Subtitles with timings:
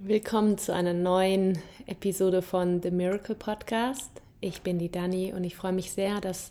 [0.00, 1.56] Willkommen zu einer neuen
[1.86, 4.10] Episode von The Miracle Podcast.
[4.40, 6.50] Ich bin die Dani und ich freue mich sehr, dass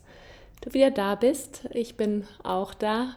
[0.62, 1.68] du wieder da bist.
[1.72, 3.16] Ich bin auch da.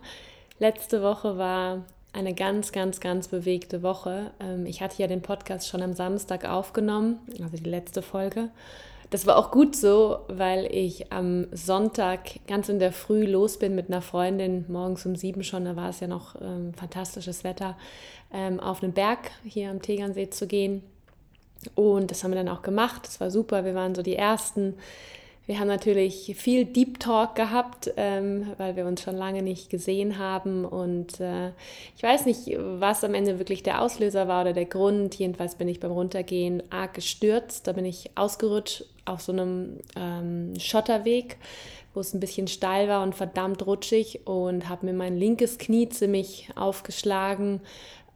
[0.58, 4.32] Letzte Woche war eine ganz, ganz, ganz bewegte Woche.
[4.40, 8.50] Ähm, ich hatte ja den Podcast schon am Samstag aufgenommen, also die letzte Folge.
[9.10, 13.74] Das war auch gut so, weil ich am Sonntag ganz in der Früh los bin
[13.74, 17.76] mit einer Freundin, morgens um sieben schon, da war es ja noch ähm, fantastisches Wetter,
[18.32, 20.82] ähm, auf einen Berg hier am Tegernsee zu gehen.
[21.74, 23.02] Und das haben wir dann auch gemacht.
[23.04, 23.64] Das war super.
[23.64, 24.74] Wir waren so die Ersten.
[25.46, 30.18] Wir haben natürlich viel Deep Talk gehabt, ähm, weil wir uns schon lange nicht gesehen
[30.18, 30.64] haben.
[30.64, 31.50] Und äh,
[31.96, 35.14] ich weiß nicht, was am Ende wirklich der Auslöser war oder der Grund.
[35.14, 37.68] Jedenfalls bin ich beim Runtergehen arg gestürzt.
[37.68, 41.36] Da bin ich ausgerutscht auf so einem ähm, Schotterweg,
[41.94, 45.88] wo es ein bisschen steil war und verdammt rutschig und habe mir mein linkes Knie
[45.88, 47.60] ziemlich aufgeschlagen.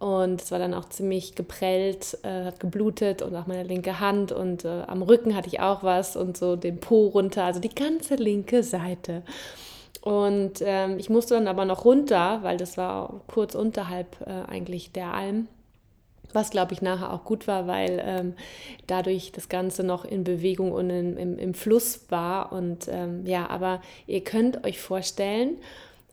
[0.01, 4.33] Und es war dann auch ziemlich geprellt, äh, hat geblutet und auch meine linke Hand
[4.33, 7.75] und äh, am Rücken hatte ich auch was und so den Po runter, also die
[7.75, 9.23] ganze linke Seite.
[10.01, 14.93] Und ähm, ich musste dann aber noch runter, weil das war kurz unterhalb äh, eigentlich
[14.93, 15.49] der Alm.
[16.33, 18.35] Was, glaube ich, nachher auch gut war, weil ähm,
[18.87, 22.53] dadurch das Ganze noch in Bewegung und in, im, im Fluss war.
[22.53, 25.59] Und ähm, ja, aber ihr könnt euch vorstellen,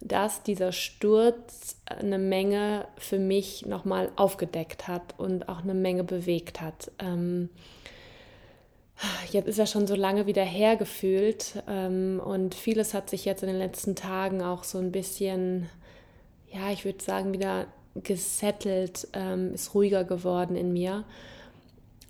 [0.02, 6.62] dass dieser Sturz eine Menge für mich nochmal aufgedeckt hat und auch eine Menge bewegt
[6.62, 6.92] hat.
[7.00, 7.50] Ähm,
[9.32, 13.50] jetzt ist er schon so lange wieder hergefühlt ähm, und vieles hat sich jetzt in
[13.50, 15.70] den letzten Tagen auch so ein bisschen,
[16.52, 21.04] ja, ich würde sagen, wieder gesettelt, ähm, ist ruhiger geworden in mir.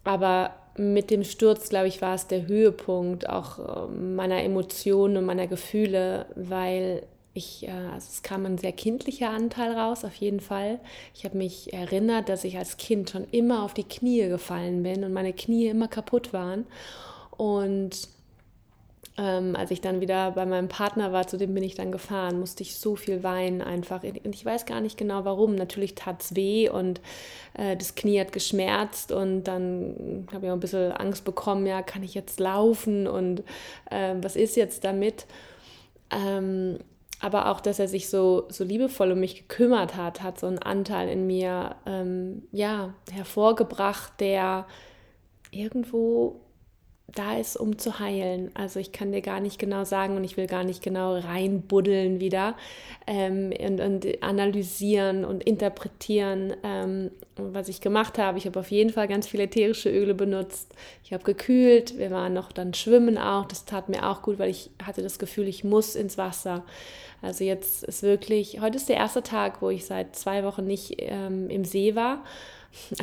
[0.03, 5.25] Aber mit dem Sturz, glaube ich, war es der Höhepunkt auch ähm, meiner Emotionen und
[5.25, 7.03] meiner Gefühle, weil
[7.37, 10.79] ich, äh, also es kam ein sehr kindlicher Anteil raus, auf jeden Fall.
[11.13, 15.03] Ich habe mich erinnert, dass ich als Kind schon immer auf die Knie gefallen bin
[15.03, 16.65] und meine Knie immer kaputt waren.
[17.37, 18.09] Und
[19.19, 22.39] ähm, als ich dann wieder bei meinem Partner war, zu dem bin ich dann gefahren,
[22.39, 24.03] musste ich so viel weinen einfach.
[24.03, 25.55] Und ich weiß gar nicht genau warum.
[25.55, 27.01] Natürlich tat es weh und
[27.55, 31.81] äh, das Knie hat geschmerzt und dann habe ich auch ein bisschen Angst bekommen, ja,
[31.81, 33.39] kann ich jetzt laufen und
[33.89, 35.25] äh, was ist jetzt damit?
[36.11, 36.77] Ähm,
[37.19, 40.59] aber auch, dass er sich so, so liebevoll um mich gekümmert hat, hat so einen
[40.59, 44.67] Anteil in mir ähm, ja, hervorgebracht, der
[45.51, 46.41] irgendwo
[47.15, 48.51] da ist, um zu heilen.
[48.53, 52.19] Also ich kann dir gar nicht genau sagen und ich will gar nicht genau reinbuddeln
[52.19, 52.55] wieder
[53.07, 58.37] ähm, und, und, analysieren und interpretieren, ähm, was ich gemacht habe.
[58.37, 60.73] Ich habe auf jeden Fall ganz viele ätherische Öle benutzt.
[61.03, 61.97] Ich habe gekühlt.
[61.97, 63.45] Wir waren noch dann schwimmen auch.
[63.45, 66.65] Das tat mir auch gut, weil ich hatte das Gefühl, ich muss ins Wasser.
[67.21, 70.95] Also jetzt ist wirklich, heute ist der erste Tag, wo ich seit zwei Wochen nicht
[70.99, 72.23] ähm, im See war.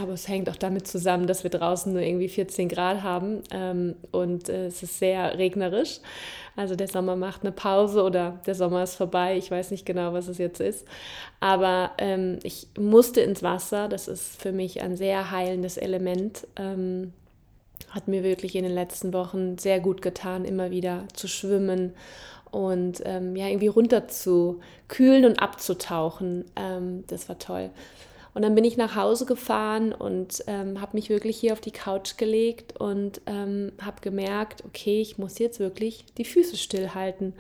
[0.01, 3.97] Aber es hängt auch damit zusammen, dass wir draußen nur irgendwie 14 Grad haben ähm,
[4.13, 6.01] und äh, es ist sehr regnerisch.
[6.57, 9.37] Also der Sommer macht eine Pause oder der Sommer ist vorbei.
[9.37, 10.87] Ich weiß nicht genau, was es jetzt ist.
[11.41, 13.89] Aber ähm, ich musste ins Wasser.
[13.89, 16.47] Das ist für mich ein sehr heilendes Element.
[16.57, 17.13] Ähm,
[17.91, 21.93] hat mir wirklich in den letzten Wochen sehr gut getan, immer wieder zu schwimmen
[22.51, 26.45] und ähm, ja, irgendwie runter zu kühlen und abzutauchen.
[26.57, 27.71] Ähm, das war toll.
[28.35, 31.71] Und dann bin ich nach Hause gefahren und ähm, habe mich wirklich hier auf die
[31.71, 37.35] Couch gelegt und ähm, habe gemerkt, okay, ich muss jetzt wirklich die Füße stillhalten.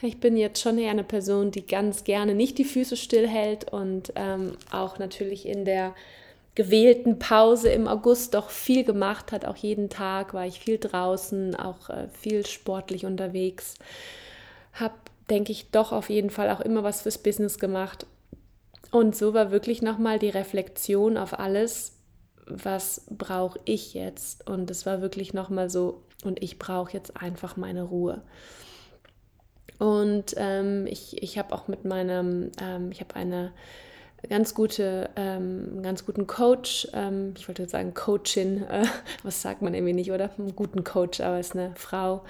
[0.00, 4.12] Ich bin jetzt schon eher eine Person, die ganz gerne nicht die Füße stillhält und
[4.16, 5.94] ähm, auch natürlich in der
[6.54, 9.44] gewählten Pause im August doch viel gemacht hat.
[9.44, 13.74] Auch jeden Tag war ich viel draußen, auch äh, viel sportlich unterwegs.
[14.72, 14.94] Habe,
[15.28, 18.06] denke ich, doch auf jeden Fall auch immer was fürs Business gemacht
[18.90, 21.92] und so war wirklich nochmal die Reflexion auf alles,
[22.46, 24.48] was brauche ich jetzt?
[24.48, 28.22] Und es war wirklich nochmal so, und ich brauche jetzt einfach meine Ruhe.
[29.78, 33.52] Und ähm, ich, ich habe auch mit meinem, ähm, ich habe eine
[34.28, 38.84] ganz gute, ähm, ganz guten Coach, ähm, ich wollte jetzt sagen Coachin, äh,
[39.22, 40.30] was sagt man irgendwie nicht, oder?
[40.36, 42.24] Einen guten Coach, aber es ist eine Frau,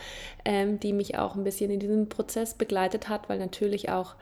[0.44, 4.16] ähm, die mich auch ein bisschen in diesem Prozess begleitet hat, weil natürlich auch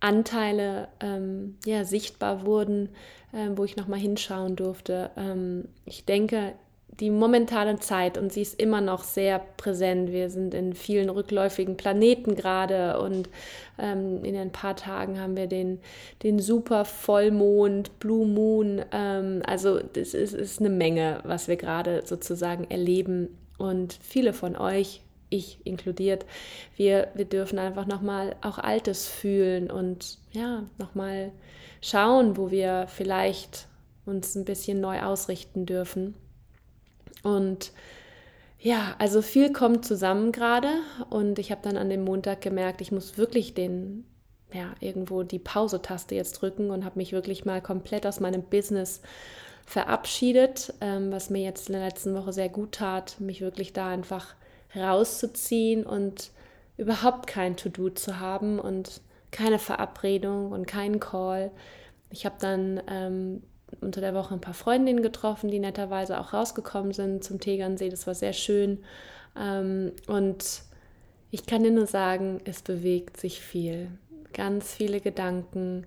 [0.00, 2.90] Anteile ähm, ja, sichtbar wurden,
[3.32, 5.10] äh, wo ich nochmal hinschauen durfte.
[5.16, 6.54] Ähm, ich denke,
[7.00, 11.76] die momentane Zeit, und sie ist immer noch sehr präsent, wir sind in vielen rückläufigen
[11.76, 13.28] Planeten gerade und
[13.78, 15.80] ähm, in ein paar Tagen haben wir den,
[16.22, 18.82] den super Vollmond, Blue Moon.
[18.92, 23.36] Ähm, also das ist, ist eine Menge, was wir gerade sozusagen erleben.
[23.58, 25.00] Und viele von euch
[25.34, 26.24] ich inkludiert,
[26.76, 31.32] wir, wir dürfen einfach nochmal auch Altes fühlen und ja, nochmal
[31.80, 33.66] schauen, wo wir vielleicht
[34.06, 36.14] uns ein bisschen neu ausrichten dürfen.
[37.22, 37.72] Und
[38.58, 40.68] ja, also viel kommt zusammen gerade
[41.10, 44.04] und ich habe dann an dem Montag gemerkt, ich muss wirklich den,
[44.52, 49.00] ja, irgendwo die Pause-Taste jetzt drücken und habe mich wirklich mal komplett aus meinem Business
[49.66, 53.88] verabschiedet, ähm, was mir jetzt in der letzten Woche sehr gut tat, mich wirklich da
[53.88, 54.34] einfach
[54.76, 56.30] rauszuziehen und
[56.76, 59.00] überhaupt kein To-Do zu haben und
[59.30, 61.50] keine Verabredung und keinen Call.
[62.10, 63.42] Ich habe dann ähm,
[63.80, 67.88] unter der Woche ein paar Freundinnen getroffen, die netterweise auch rausgekommen sind zum Tegernsee.
[67.88, 68.84] Das war sehr schön.
[69.36, 70.62] Ähm, und
[71.30, 73.88] ich kann dir nur sagen, es bewegt sich viel.
[74.32, 75.86] Ganz viele Gedanken,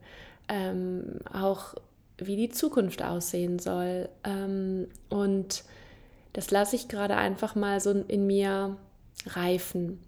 [0.50, 1.75] ähm, auch
[2.18, 4.10] wie die Zukunft aussehen soll.
[4.24, 5.63] Ähm, und
[6.38, 8.78] das lasse ich gerade einfach mal so in mir
[9.25, 10.00] reifen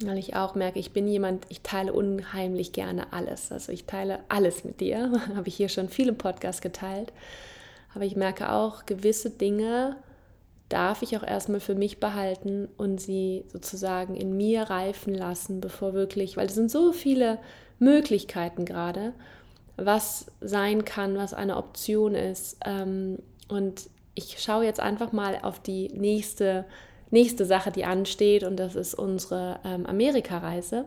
[0.00, 3.52] weil ich auch merke, ich bin jemand, ich teile unheimlich gerne alles.
[3.52, 7.12] Also ich teile alles mit dir, habe ich hier schon viele Podcasts geteilt.
[7.94, 9.96] Aber ich merke auch, gewisse Dinge
[10.68, 15.94] darf ich auch erstmal für mich behalten und sie sozusagen in mir reifen lassen, bevor
[15.94, 17.38] wirklich, weil es sind so viele
[17.78, 19.12] Möglichkeiten gerade,
[19.76, 22.56] was sein kann, was eine Option ist.
[22.64, 23.18] Ähm,
[23.48, 26.64] und ich schaue jetzt einfach mal auf die nächste
[27.14, 30.84] nächste Sache, die ansteht, und das ist unsere ähm, Amerika-Reise,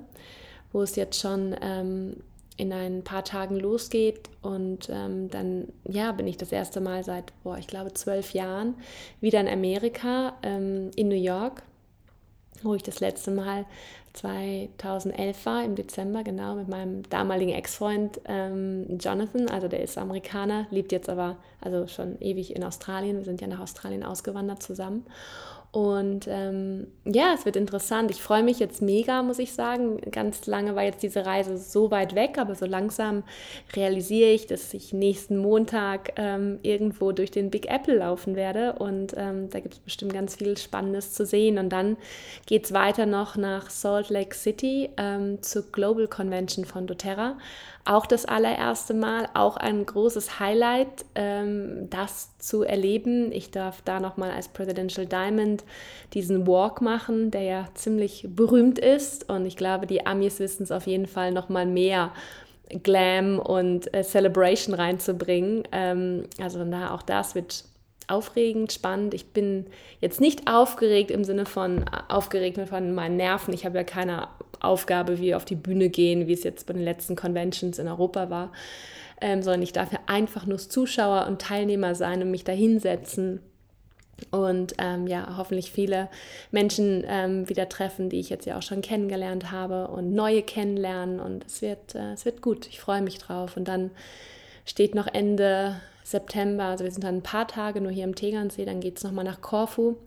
[0.74, 2.18] wo es jetzt schon ähm,
[2.58, 4.30] in ein paar Tagen losgeht.
[4.42, 8.76] Und ähm, dann, ja, bin ich das erste Mal seit, boah, ich glaube, zwölf Jahren
[9.22, 11.64] wieder in Amerika, ähm, in New York,
[12.64, 13.66] wo ich das letzte Mal
[14.14, 19.50] 2011 war, im Dezember, genau, mit meinem damaligen Ex-Freund ähm, Jonathan.
[19.50, 23.18] Also der ist Amerikaner, lebt jetzt aber also schon ewig in Australien.
[23.18, 25.06] Wir sind ja nach Australien ausgewandert zusammen.
[25.72, 28.10] Und ähm, ja, es wird interessant.
[28.10, 30.00] Ich freue mich jetzt mega, muss ich sagen.
[30.12, 33.24] Ganz lange war jetzt diese Reise so weit weg, aber so langsam
[33.76, 38.74] realisiere ich, dass ich nächsten Montag ähm, irgendwo durch den Big Apple laufen werde.
[38.74, 41.58] Und ähm, da gibt es bestimmt ganz viel Spannendes zu sehen.
[41.58, 41.98] Und dann
[42.46, 47.38] geht es weiter noch nach Salt Lake City ähm, zur Global Convention von doTERRA
[47.88, 53.32] auch das allererste Mal, auch ein großes Highlight, ähm, das zu erleben.
[53.32, 55.64] Ich darf da nochmal als Presidential Diamond
[56.14, 59.30] diesen Walk machen, der ja ziemlich berühmt ist.
[59.30, 62.12] Und ich glaube, die Amis wissen es auf jeden Fall nochmal mehr.
[62.84, 65.64] Glam und äh, Celebration reinzubringen.
[65.72, 67.64] Ähm, also von daher auch das wird
[68.08, 69.14] aufregend, spannend.
[69.14, 69.68] Ich bin
[70.00, 73.54] jetzt nicht aufgeregt im Sinne von aufgeregt von meinen Nerven.
[73.54, 74.28] Ich habe ja keine
[74.60, 78.30] Aufgabe wie auf die Bühne gehen, wie es jetzt bei den letzten Conventions in Europa
[78.30, 78.52] war,
[79.22, 83.42] ähm, sondern ich darf ja einfach nur Zuschauer und Teilnehmer sein und mich da hinsetzen
[84.32, 86.10] und ähm, ja, hoffentlich viele
[86.52, 91.20] Menschen ähm, wieder treffen, die ich jetzt ja auch schon kennengelernt habe und neue kennenlernen
[91.20, 92.68] und es wird, äh, es wird gut.
[92.68, 93.92] Ich freue mich drauf und dann
[94.66, 98.66] steht noch Ende September, also wir sind dann ein paar Tage nur hier im Tegernsee,
[98.66, 99.98] dann geht es nochmal nach Korfu.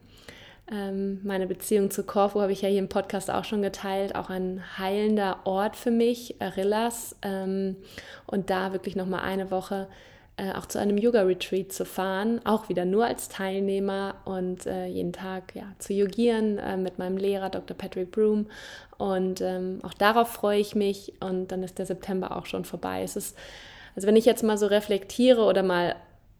[0.70, 4.30] Ähm, meine Beziehung zu Korfu habe ich ja hier im Podcast auch schon geteilt, auch
[4.30, 7.16] ein heilender Ort für mich, Arillas.
[7.22, 7.76] Ähm,
[8.26, 9.88] und da wirklich nochmal eine Woche
[10.36, 15.12] äh, auch zu einem Yoga-Retreat zu fahren, auch wieder nur als Teilnehmer und äh, jeden
[15.12, 17.76] Tag ja, zu yogieren äh, mit meinem Lehrer Dr.
[17.76, 18.46] Patrick Broom.
[18.96, 23.02] Und ähm, auch darauf freue ich mich und dann ist der September auch schon vorbei.
[23.02, 23.36] Es ist
[23.94, 25.96] also wenn ich jetzt mal so reflektiere oder mal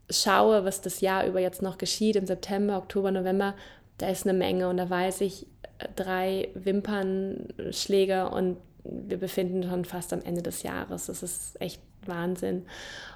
[0.09, 3.55] schaue, was das Jahr über jetzt noch geschieht, im September, Oktober, November,
[4.03, 5.47] da ist eine Menge und da weiß ich,
[5.79, 11.07] äh, drei Wimpernschläge und wir befinden schon fast am Ende des Jahres.
[11.07, 12.65] Das ist echt Wahnsinn.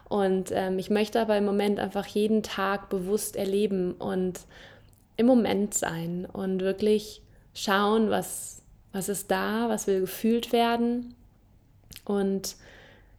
[0.08, 4.40] Und ähm, ich möchte aber im Moment einfach jeden Tag bewusst erleben und
[5.16, 7.22] im Moment sein und wirklich
[7.54, 8.62] schauen, was,
[8.92, 11.14] was ist da, was will gefühlt werden
[12.04, 12.56] und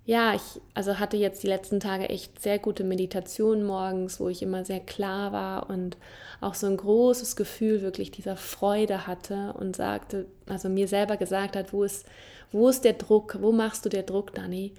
[0.06, 4.44] ja, ich also hatte jetzt die letzten Tage echt sehr gute Meditation morgens, wo ich
[4.44, 5.98] immer sehr klar war und
[6.42, 11.56] auch so ein großes Gefühl wirklich dieser Freude hatte und sagte, also mir selber gesagt
[11.56, 12.06] hat, wo ist,
[12.52, 14.74] wo ist der Druck, wo machst du der Druck, Dani?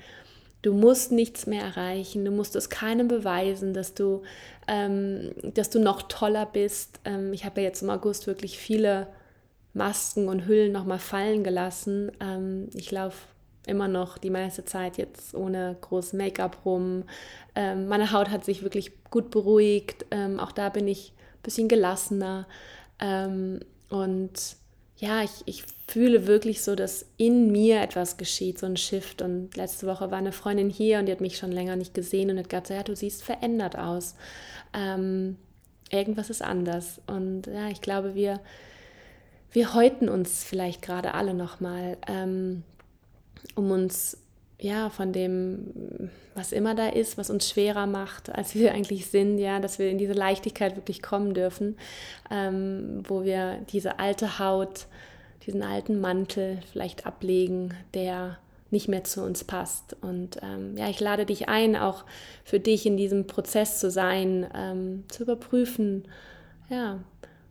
[0.62, 4.22] Du musst nichts mehr erreichen, du musst es keinem beweisen, dass du,
[4.66, 7.00] ähm, dass du noch toller bist.
[7.04, 9.06] Ähm, ich habe ja jetzt im August wirklich viele
[9.74, 12.10] Masken und Hüllen nochmal fallen gelassen.
[12.20, 13.18] Ähm, ich laufe
[13.66, 17.04] immer noch die meiste Zeit jetzt ohne groß Make-up rum.
[17.54, 20.06] Ähm, meine Haut hat sich wirklich gut beruhigt.
[20.10, 21.12] Ähm, auch da bin ich
[21.46, 22.46] bisschen gelassener.
[23.00, 24.32] Ähm, und
[24.98, 29.22] ja, ich, ich fühle wirklich so, dass in mir etwas geschieht, so ein Shift.
[29.22, 32.30] Und letzte Woche war eine Freundin hier und die hat mich schon länger nicht gesehen
[32.30, 34.14] und hat gesagt, ja, du siehst verändert aus.
[34.74, 35.36] Ähm,
[35.90, 37.00] irgendwas ist anders.
[37.06, 38.40] Und ja, ich glaube, wir,
[39.52, 41.96] wir häuten uns vielleicht gerade alle nochmal.
[42.06, 42.62] Ähm,
[43.54, 44.18] um uns
[44.58, 49.38] ja, von dem, was immer da ist, was uns schwerer macht, als wir eigentlich sind,
[49.38, 51.76] ja, dass wir in diese Leichtigkeit wirklich kommen dürfen,
[52.30, 54.86] ähm, wo wir diese alte Haut,
[55.46, 58.38] diesen alten Mantel vielleicht ablegen, der
[58.70, 59.96] nicht mehr zu uns passt.
[60.00, 62.04] Und ähm, ja, ich lade dich ein, auch
[62.42, 66.04] für dich in diesem Prozess zu sein, ähm, zu überprüfen,
[66.68, 66.98] ja,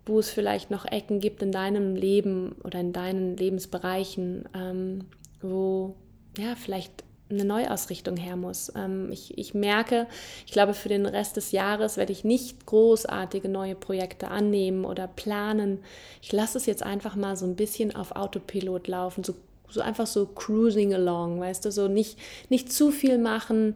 [0.05, 5.05] wo es vielleicht noch Ecken gibt in deinem Leben oder in deinen Lebensbereichen, ähm,
[5.41, 5.95] wo
[6.37, 8.71] ja vielleicht eine Neuausrichtung her muss.
[8.75, 10.07] Ähm, ich, ich merke,
[10.45, 15.07] ich glaube, für den Rest des Jahres werde ich nicht großartige neue Projekte annehmen oder
[15.07, 15.79] planen.
[16.21, 19.35] Ich lasse es jetzt einfach mal so ein bisschen auf Autopilot laufen, so,
[19.69, 23.75] so einfach so cruising along, weißt du, so nicht, nicht zu viel machen.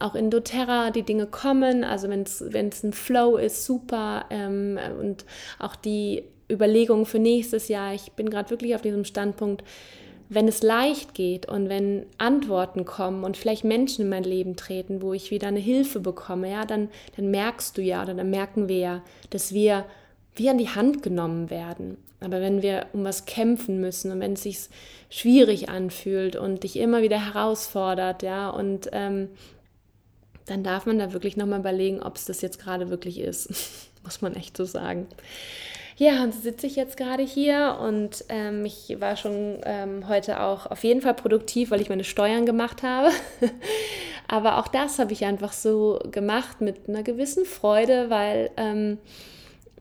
[0.00, 4.24] Auch in doTERRA die Dinge kommen, also wenn es ein Flow ist, super.
[4.30, 5.24] Ähm, und
[5.60, 9.62] auch die Überlegungen für nächstes Jahr, ich bin gerade wirklich auf diesem Standpunkt,
[10.28, 15.00] wenn es leicht geht und wenn Antworten kommen und vielleicht Menschen in mein Leben treten,
[15.00, 18.68] wo ich wieder eine Hilfe bekomme, ja, dann, dann merkst du ja oder dann merken
[18.68, 19.86] wir ja, dass wir
[20.34, 21.96] wie an die Hand genommen werden.
[22.20, 24.68] Aber wenn wir um was kämpfen müssen und wenn es sich
[25.08, 29.28] schwierig anfühlt und dich immer wieder herausfordert, ja, und ähm,
[30.46, 33.50] dann darf man da wirklich nochmal überlegen, ob es das jetzt gerade wirklich ist.
[34.04, 35.06] Muss man echt so sagen.
[35.98, 40.40] Ja, und so sitze ich jetzt gerade hier und ähm, ich war schon ähm, heute
[40.40, 43.10] auch auf jeden Fall produktiv, weil ich meine Steuern gemacht habe.
[44.28, 48.98] Aber auch das habe ich einfach so gemacht mit einer gewissen Freude, weil ähm,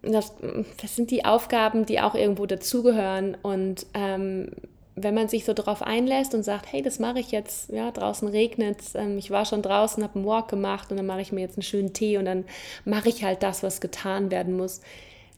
[0.02, 0.34] das,
[0.82, 3.38] das, sind die Aufgaben, die auch irgendwo dazugehören.
[3.44, 4.50] Und ähm,
[4.96, 8.28] wenn man sich so darauf einlässt und sagt, hey, das mache ich jetzt, ja, draußen
[8.28, 11.32] regnet es, ähm, ich war schon draußen, habe einen Walk gemacht und dann mache ich
[11.32, 12.46] mir jetzt einen schönen Tee und dann
[12.86, 14.82] mache ich halt das, was getan werden muss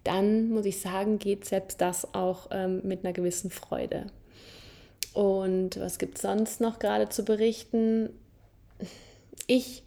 [0.03, 4.08] dann muss ich sagen, geht selbst das auch ähm, mit einer gewissen Freude.
[5.13, 8.10] Und was gibt es sonst noch gerade zu berichten?
[9.48, 9.84] Ich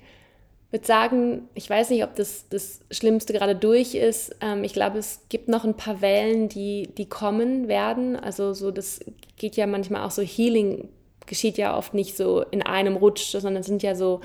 [0.71, 4.35] würde sagen, ich weiß nicht, ob das das Schlimmste gerade durch ist.
[4.40, 8.16] Ähm, ich glaube, es gibt noch ein paar Wellen, die, die kommen werden.
[8.16, 9.00] Also so, das
[9.37, 10.88] geht ja manchmal auch so, Healing
[11.26, 14.21] geschieht ja oft nicht so in einem Rutsch, sondern es sind ja so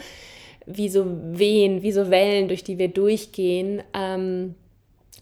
[0.65, 3.83] wie so Wehen, wie so Wellen, durch die wir durchgehen.
[3.93, 4.55] Ähm,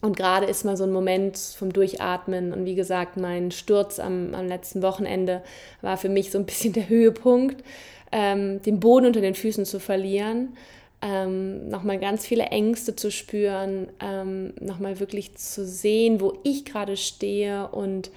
[0.02, 2.52] und gerade ist mal so ein Moment vom Durchatmen.
[2.52, 5.42] Und wie gesagt, mein Sturz am, am letzten Wochenende
[5.80, 7.64] war für mich so ein bisschen der Höhepunkt,
[8.12, 10.56] ähm, den Boden unter den Füßen zu verlieren,
[11.02, 16.96] ähm, nochmal ganz viele Ängste zu spüren, ähm, nochmal wirklich zu sehen, wo ich gerade
[16.96, 17.68] stehe.
[17.68, 18.10] Und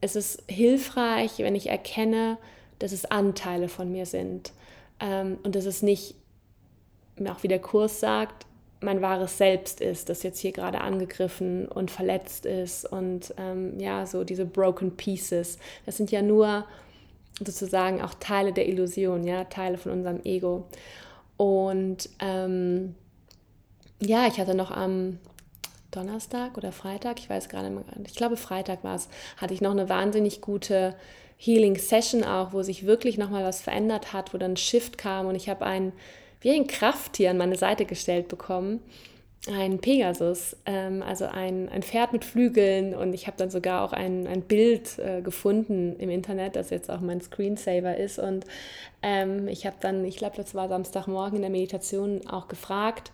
[0.00, 2.38] es ist hilfreich, wenn ich erkenne,
[2.78, 4.52] dass es Anteile von mir sind.
[4.98, 6.14] Ähm, und dass es nicht,
[7.28, 8.46] auch wie der Kurs sagt,
[8.82, 14.06] mein wahres Selbst ist, das jetzt hier gerade angegriffen und verletzt ist und ähm, ja,
[14.06, 15.58] so diese broken pieces.
[15.86, 16.64] Das sind ja nur
[17.38, 20.66] sozusagen auch Teile der Illusion, ja, Teile von unserem Ego.
[21.36, 22.94] Und ähm,
[24.00, 25.18] ja, ich hatte noch am
[25.90, 27.70] Donnerstag oder Freitag, ich weiß gerade,
[28.06, 30.94] ich glaube Freitag war es, hatte ich noch eine wahnsinnig gute
[31.36, 35.26] Healing Session auch, wo sich wirklich nochmal was verändert hat, wo dann ein Shift kam
[35.26, 35.92] und ich habe einen
[36.42, 38.80] wie ein Krafttier an meine Seite gestellt bekommen.
[39.52, 42.94] Ein Pegasus, ähm, also ein, ein Pferd mit Flügeln.
[42.94, 46.90] Und ich habe dann sogar auch ein, ein Bild äh, gefunden im Internet, das jetzt
[46.90, 48.18] auch mein Screensaver ist.
[48.20, 48.44] Und
[49.02, 53.10] ähm, ich habe dann, ich glaube, das war Samstagmorgen in der Meditation auch gefragt,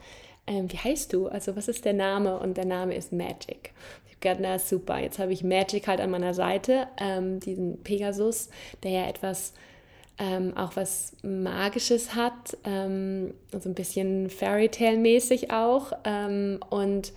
[0.46, 1.28] ähm, wie heißt du?
[1.28, 2.38] Also was ist der Name?
[2.38, 3.72] Und der Name ist Magic.
[4.06, 7.82] Ich habe gedacht, na super, jetzt habe ich Magic halt an meiner Seite, ähm, diesen
[7.82, 8.48] Pegasus,
[8.82, 9.52] der ja etwas
[10.18, 15.92] ähm, auch was Magisches hat, ähm, so ein bisschen Fairytale-mäßig auch.
[16.04, 17.12] Ähm, und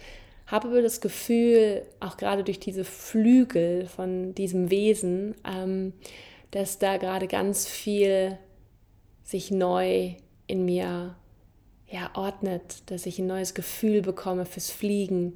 [0.48, 5.94] habe aber das Gefühl, auch gerade durch diese Flügel von diesem Wesen, ähm,
[6.52, 8.38] dass da gerade ganz viel
[9.24, 10.14] sich neu
[10.48, 11.16] in mir
[11.88, 15.34] ja, ordnet, dass ich ein neues Gefühl bekomme fürs Fliegen.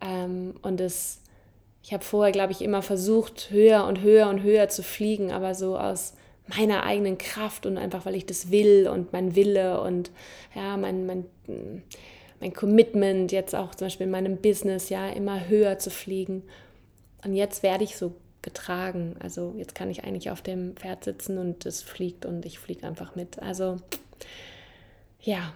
[0.00, 1.20] Ähm, und das,
[1.82, 5.54] ich habe vorher, glaube ich, immer versucht, höher und höher und höher zu fliegen, aber
[5.54, 6.14] so aus
[6.56, 10.10] meiner eigenen Kraft und einfach, weil ich das will und mein Wille und
[10.54, 11.24] ja, mein, mein,
[12.40, 16.42] mein Commitment jetzt auch zum Beispiel in meinem Business, ja, immer höher zu fliegen.
[17.24, 19.14] Und jetzt werde ich so getragen.
[19.20, 22.86] Also jetzt kann ich eigentlich auf dem Pferd sitzen und es fliegt und ich fliege
[22.86, 23.40] einfach mit.
[23.40, 23.76] Also
[25.20, 25.52] ja,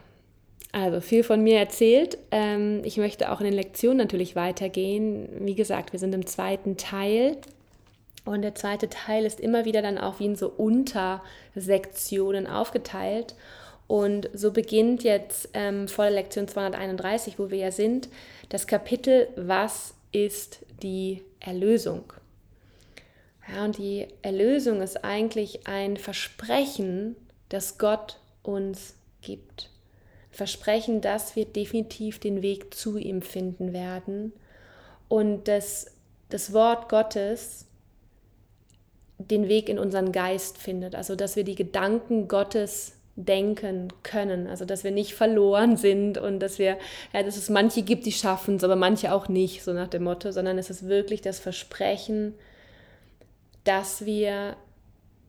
[0.73, 2.19] also viel von mir erzählt.
[2.31, 5.29] Ähm, ich möchte auch in den Lektionen natürlich weitergehen.
[5.41, 7.39] Wie gesagt, wir sind im zweiten Teil
[8.27, 13.35] und der zweite Teil ist immer wieder dann auch wie in so Untersektionen aufgeteilt.
[13.87, 18.09] Und so beginnt jetzt ähm, vor der Lektion 231, wo wir ja sind,
[18.49, 22.13] das Kapitel Was ist die Erlösung?
[23.49, 27.15] Ja, und die Erlösung ist eigentlich ein Versprechen
[27.49, 29.71] das Gott uns gibt.
[30.33, 34.33] Versprechen, dass wir definitiv den Weg zu ihm finden werden
[35.09, 35.93] und dass
[36.29, 37.66] das Wort Gottes
[39.19, 40.95] den Weg in unseren Geist findet.
[40.95, 44.47] Also dass wir die Gedanken Gottes denken können.
[44.47, 46.77] Also dass wir nicht verloren sind und dass wir,
[47.13, 50.05] ja, dass es manche gibt, die schaffen es, aber manche auch nicht, so nach dem
[50.05, 52.35] Motto, sondern es ist wirklich das Versprechen,
[53.65, 54.57] dass wir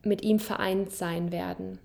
[0.04, 1.80] mit ihm vereint sein werden.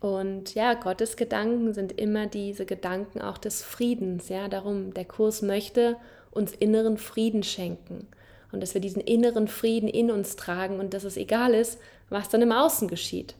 [0.00, 4.28] Und ja, Gottes Gedanken sind immer diese Gedanken auch des Friedens.
[4.28, 5.96] Ja, darum, der Kurs möchte
[6.32, 8.08] uns inneren Frieden schenken.
[8.52, 11.78] Und dass wir diesen inneren Frieden in uns tragen und dass es egal ist,
[12.10, 13.34] was dann im Außen geschieht.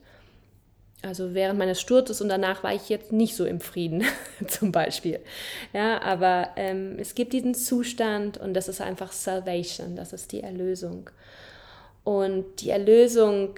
[1.03, 4.03] Also während meines Sturzes und danach war ich jetzt nicht so im Frieden,
[4.47, 5.19] zum Beispiel.
[5.73, 10.41] Ja, aber ähm, es gibt diesen Zustand und das ist einfach Salvation, das ist die
[10.41, 11.09] Erlösung.
[12.05, 13.55] Und die Erlösung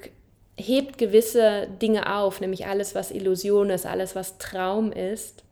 [0.58, 5.44] hebt gewisse Dinge auf, nämlich alles, was Illusion ist, alles, was Traum ist,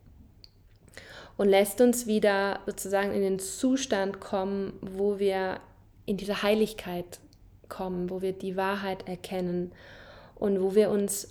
[1.37, 5.59] und lässt uns wieder sozusagen in den Zustand kommen, wo wir
[6.05, 7.19] in diese Heiligkeit
[7.69, 9.71] kommen, wo wir die Wahrheit erkennen
[10.35, 11.29] und wo wir uns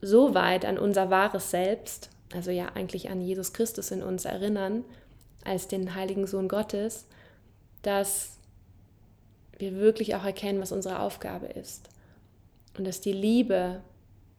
[0.00, 4.84] so weit an unser wahres Selbst, also ja eigentlich an Jesus Christus in uns erinnern,
[5.44, 7.06] als den heiligen Sohn Gottes,
[7.82, 8.38] dass
[9.58, 11.88] wir wirklich auch erkennen, was unsere Aufgabe ist.
[12.76, 13.80] Und dass die Liebe,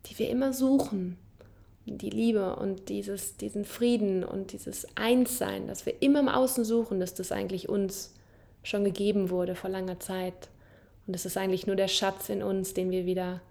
[0.05, 1.17] die wir immer suchen,
[1.85, 6.99] die Liebe und dieses, diesen Frieden und dieses Einssein, das wir immer im Außen suchen,
[6.99, 8.13] dass das eigentlich uns
[8.63, 10.49] schon gegeben wurde vor langer Zeit.
[11.05, 13.41] Und es ist eigentlich nur der Schatz in uns, den wir wieder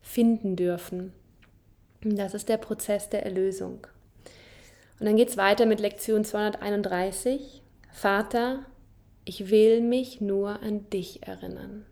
[0.00, 1.12] finden dürfen.
[2.02, 3.86] Das ist der Prozess der Erlösung.
[5.00, 7.62] Und dann geht es weiter mit Lektion 231.
[7.92, 8.64] Vater,
[9.24, 11.86] ich will mich nur an dich erinnern.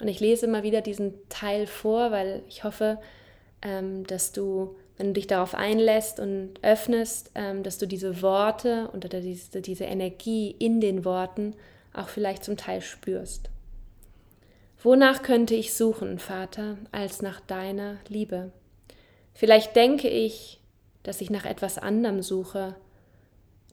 [0.00, 2.98] Und ich lese immer wieder diesen Teil vor, weil ich hoffe,
[3.62, 8.88] ähm, dass du, wenn du dich darauf einlässt und öffnest, ähm, dass du diese Worte
[8.92, 11.54] und diese, diese Energie in den Worten
[11.94, 13.50] auch vielleicht zum Teil spürst.
[14.82, 18.50] Wonach könnte ich suchen, Vater, als nach deiner Liebe?
[19.32, 20.60] Vielleicht denke ich,
[21.04, 22.74] dass ich nach etwas anderem suche,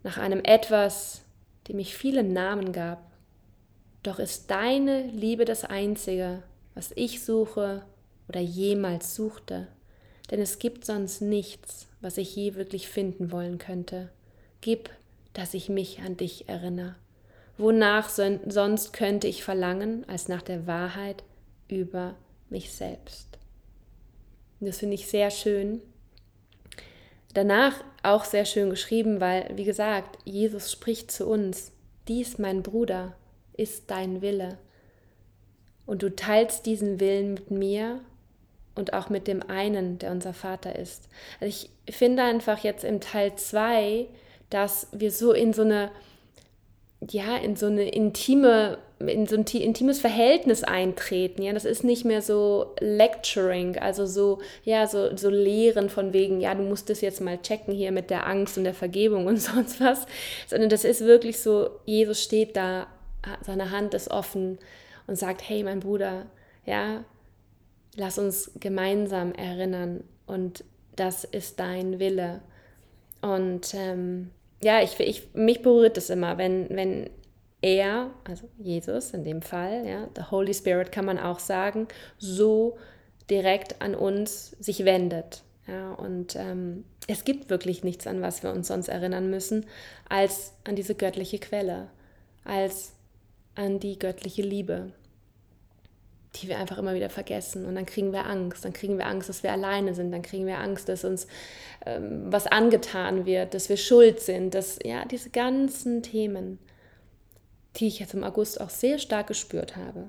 [0.03, 1.23] nach einem etwas,
[1.67, 3.11] dem ich viele Namen gab.
[4.03, 6.43] Doch ist deine Liebe das Einzige,
[6.75, 7.83] was ich suche
[8.27, 9.67] oder jemals suchte
[10.31, 14.09] denn es gibt sonst nichts, was ich je wirklich finden wollen könnte.
[14.61, 14.89] Gib,
[15.33, 16.95] dass ich mich an dich erinnere.
[17.57, 21.23] Wonach sonst könnte ich verlangen, als nach der Wahrheit
[21.67, 22.15] über
[22.49, 23.27] mich selbst?
[24.61, 25.81] das finde ich sehr schön.
[27.33, 31.71] Danach auch sehr schön geschrieben, weil, wie gesagt, Jesus spricht zu uns,
[32.07, 33.15] dies, mein Bruder,
[33.55, 34.57] ist dein Wille.
[35.85, 38.01] Und du teilst diesen Willen mit mir
[38.79, 41.09] und auch mit dem einen, der unser Vater ist.
[41.39, 41.49] Also
[41.87, 44.07] ich finde einfach jetzt im Teil 2,
[44.49, 45.91] dass wir so in so eine,
[47.07, 51.43] ja, in so eine intime, in so ein intimes Verhältnis eintreten.
[51.43, 56.41] Ja, das ist nicht mehr so lecturing, also so, ja, so, so Lehren von wegen,
[56.41, 59.37] ja, du musst das jetzt mal checken hier mit der Angst und der Vergebung und
[59.41, 60.05] sonst was,
[60.47, 62.87] sondern das ist wirklich so, Jesus steht da,
[63.41, 64.57] seine Hand ist offen
[65.05, 66.25] und sagt, hey, mein Bruder,
[66.65, 67.03] ja,
[67.99, 70.63] lass uns gemeinsam erinnern und
[70.95, 72.41] das ist dein Wille.
[73.21, 74.31] Und ähm,
[74.63, 77.09] ja, ich, ich, mich berührt es immer, wenn, wenn
[77.61, 82.77] er, also Jesus in dem Fall, ja, the Holy Spirit kann man auch sagen, so
[83.29, 85.43] direkt an uns sich wendet.
[85.67, 89.65] Ja, und ähm, es gibt wirklich nichts, an was wir uns sonst erinnern müssen,
[90.07, 91.89] als an diese göttliche Quelle,
[92.43, 92.93] als
[93.55, 94.93] an die göttliche Liebe
[96.35, 97.65] die wir einfach immer wieder vergessen.
[97.65, 98.63] Und dann kriegen wir Angst.
[98.63, 100.11] Dann kriegen wir Angst, dass wir alleine sind.
[100.11, 101.27] Dann kriegen wir Angst, dass uns
[101.85, 104.53] ähm, was angetan wird, dass wir schuld sind.
[104.53, 106.59] Dass, ja, diese ganzen Themen,
[107.77, 110.07] die ich jetzt im August auch sehr stark gespürt habe.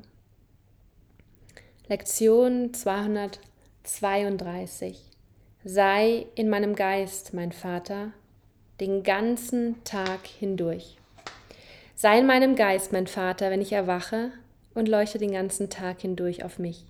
[1.89, 5.01] Lektion 232.
[5.65, 8.13] Sei in meinem Geist, mein Vater,
[8.81, 10.97] den ganzen Tag hindurch.
[11.97, 14.33] Sei in meinem Geist, mein Vater, wenn ich erwache
[14.81, 16.87] und leuchte den ganzen Tag hindurch auf mich.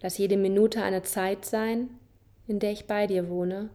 [0.00, 1.90] Lass jede Minute eine Zeit sein,
[2.46, 3.68] in der ich bei dir wohne,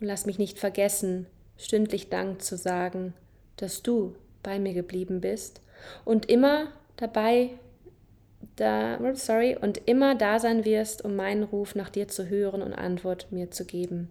[0.00, 3.14] und lass mich nicht vergessen, stündlich Dank zu sagen,
[3.56, 5.60] dass du bei mir geblieben bist
[6.04, 7.50] und immer dabei
[8.56, 12.72] da, sorry, und immer da sein wirst, um meinen Ruf nach dir zu hören und
[12.72, 14.08] Antwort mir zu geben.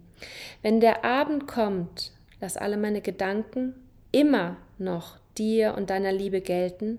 [0.62, 3.74] Wenn der Abend kommt, lass alle meine Gedanken
[4.12, 6.98] immer noch dir und deiner Liebe gelten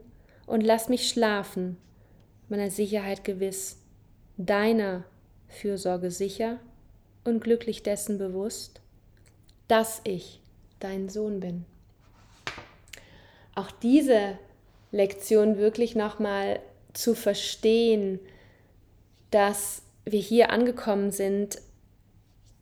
[0.50, 1.78] und lass mich schlafen,
[2.50, 3.78] meiner Sicherheit gewiss,
[4.38, 5.04] deiner
[5.48, 6.60] Fürsorge sicher
[7.24, 8.82] und glücklich dessen bewusst,
[9.68, 10.42] dass ich
[10.80, 11.66] dein Sohn bin.
[13.54, 14.40] Auch diese
[14.92, 16.60] Lektion wirklich nochmal
[16.94, 18.20] zu verstehen,
[19.30, 21.62] dass wir hier angekommen sind,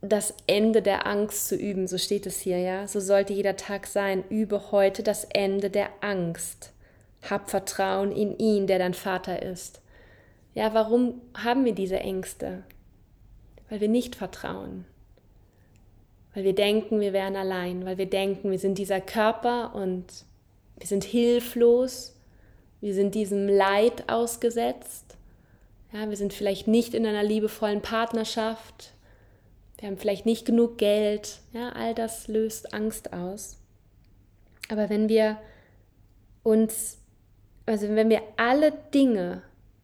[0.01, 2.85] das Ende der Angst zu üben, so steht es hier, ja.
[2.85, 4.25] So sollte jeder Tag sein.
[4.29, 6.73] Übe heute das Ende der Angst.
[7.21, 9.81] Hab Vertrauen in ihn, der dein Vater ist.
[10.53, 12.63] Ja, warum haben wir diese Ängste?
[13.69, 14.85] Weil wir nicht vertrauen.
[16.33, 20.05] Weil wir denken, wir wären allein, weil wir denken, wir sind dieser Körper und
[20.77, 22.15] wir sind hilflos,
[22.81, 25.17] wir sind diesem Leid ausgesetzt.
[25.91, 28.93] Ja, wir sind vielleicht nicht in einer liebevollen Partnerschaft,
[29.79, 33.57] wir haben vielleicht nicht genug Geld, ja, all das löst Angst aus.
[34.69, 35.37] Aber wenn wir
[36.43, 36.97] uns,
[37.67, 39.43] also wenn wir alle Dinge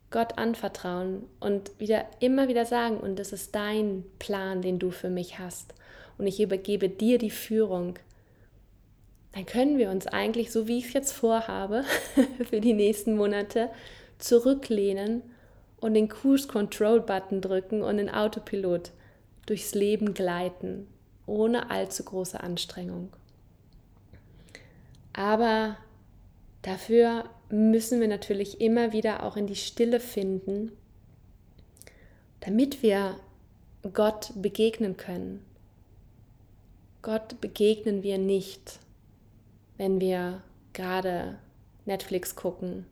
[0.09, 5.09] Gott anvertrauen und wieder immer wieder sagen, und das ist dein Plan, den du für
[5.09, 5.73] mich hast,
[6.17, 7.97] und ich übergebe dir die Führung,
[9.33, 11.83] dann können wir uns eigentlich, so wie ich es jetzt vorhabe,
[12.49, 13.69] für die nächsten Monate
[14.19, 15.23] zurücklehnen
[15.81, 18.91] und den Cruise Control Button drücken und den Autopilot
[19.47, 20.87] durchs Leben gleiten,
[21.25, 23.09] ohne allzu große Anstrengung.
[25.13, 25.77] Aber
[26.61, 30.71] dafür müssen wir natürlich immer wieder auch in die Stille finden,
[32.39, 33.15] damit wir
[33.93, 35.45] Gott begegnen können.
[37.03, 38.79] Gott begegnen wir nicht,
[39.77, 40.41] wenn wir
[40.73, 41.37] gerade
[41.85, 42.85] Netflix gucken,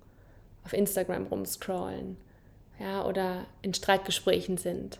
[0.63, 2.17] auf Instagram rumscrollen,
[2.80, 5.00] ja, oder in Streitgesprächen sind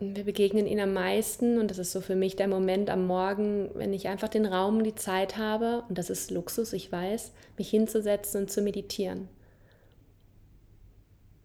[0.00, 3.70] wir begegnen ihn am meisten und das ist so für mich der Moment am Morgen,
[3.74, 7.68] wenn ich einfach den Raum die Zeit habe, und das ist Luxus, ich weiß, mich
[7.68, 9.28] hinzusetzen und zu meditieren.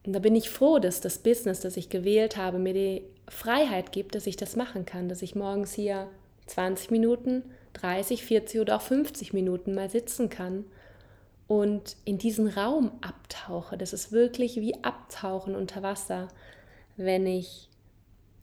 [0.06, 3.92] Und da bin ich froh, dass das Business, das ich gewählt habe, mir die Freiheit
[3.92, 6.08] gibt, dass ich das machen kann, dass ich morgens hier
[6.46, 10.66] 20 Minuten, 30, 40 oder auch 50 Minuten mal sitzen kann
[11.48, 13.78] und in diesen Raum abtauche.
[13.78, 16.28] Das ist wirklich wie Abtauchen unter Wasser,
[16.98, 17.70] wenn ich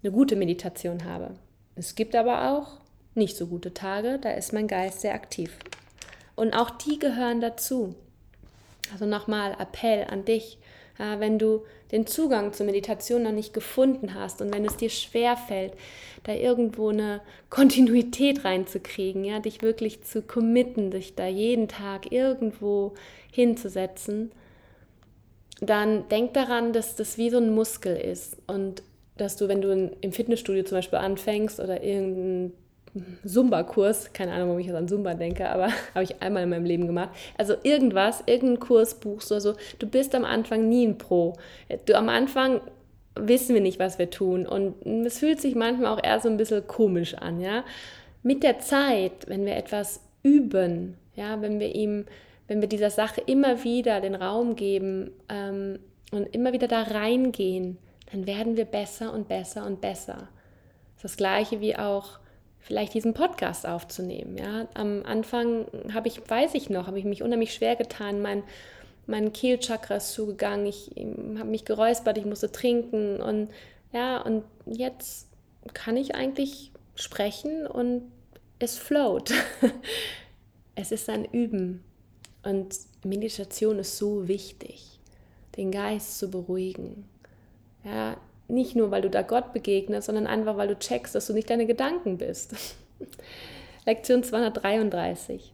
[0.03, 1.35] eine gute Meditation habe.
[1.77, 2.79] Es gibt aber auch
[3.15, 5.57] nicht so gute Tage, da ist mein Geist sehr aktiv.
[6.37, 7.95] Und auch die gehören dazu.
[8.93, 10.59] Also nochmal Appell an dich,
[10.97, 15.37] wenn du den Zugang zur Meditation noch nicht gefunden hast und wenn es dir schwer
[15.37, 15.75] fällt,
[16.25, 22.95] da irgendwo eine Kontinuität reinzukriegen, ja, dich wirklich zu committen, dich da jeden Tag irgendwo
[23.33, 24.31] hinzusetzen,
[25.61, 28.83] dann denk daran, dass das wie so ein Muskel ist und
[29.21, 32.53] dass du, wenn du im Fitnessstudio zum Beispiel anfängst oder irgendeinen
[33.25, 36.65] Zumba-Kurs, keine Ahnung, warum ich jetzt an Zumba denke, aber habe ich einmal in meinem
[36.65, 37.11] Leben gemacht.
[37.37, 39.55] Also irgendwas, irgendeinen Kurs buchst oder so.
[39.79, 41.35] Du bist am Anfang nie ein Pro.
[41.87, 42.61] Du am Anfang
[43.15, 46.37] wissen wir nicht, was wir tun und es fühlt sich manchmal auch eher so ein
[46.37, 47.65] bisschen komisch an, ja.
[48.23, 52.05] Mit der Zeit, wenn wir etwas üben, ja, wenn wir ihm,
[52.49, 55.79] wenn wir dieser Sache immer wieder den Raum geben ähm,
[56.13, 57.79] und immer wieder da reingehen,
[58.13, 60.29] dann werden wir besser und besser und besser.
[61.03, 62.19] Das gleiche wie auch
[62.61, 64.37] vielleicht diesen Podcast aufzunehmen.
[64.37, 64.69] Ja?
[64.75, 68.43] Am Anfang habe ich, weiß ich noch, habe ich mich unheimlich schwer getan, mein,
[69.07, 73.49] mein Kehlchakra ist zugegangen, ich habe mich geräuspert, ich musste trinken und
[73.93, 75.29] ja, und jetzt
[75.75, 78.03] kann ich eigentlich sprechen und
[78.59, 79.33] es float.
[80.75, 81.83] es ist ein Üben
[82.45, 85.01] und Meditation ist so wichtig,
[85.57, 87.10] den Geist zu beruhigen,
[87.85, 88.17] ja,
[88.49, 91.51] nicht nur, weil du da Gott begegnest, sondern einfach, weil du checkst, dass du nicht
[91.51, 92.55] deine Gedanken bist.
[93.87, 95.53] Lektion 233.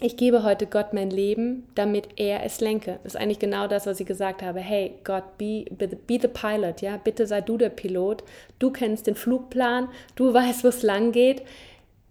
[0.00, 2.98] Ich gebe heute Gott mein Leben, damit er es lenke.
[3.04, 4.58] Das ist eigentlich genau das, was ich gesagt habe.
[4.58, 6.96] Hey, Gott, be, be the pilot, ja?
[6.96, 8.24] Bitte sei du der Pilot.
[8.58, 11.42] Du kennst den Flugplan, du weißt, wo es lang geht.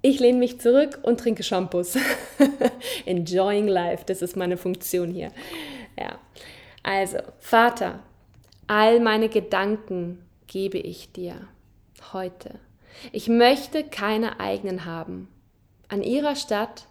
[0.02, 1.98] Ich lehne mich zurück und trinke Shampoos.
[3.06, 5.32] Enjoying life, das ist meine Funktion hier.
[6.00, 6.20] Ja.
[6.84, 8.00] Also, Vater,
[8.68, 11.48] All meine Gedanken gebe ich dir
[12.14, 12.60] heute.
[13.12, 15.28] Ich möchte keine eigenen haben.
[15.90, 16.88] An ihrer Stadt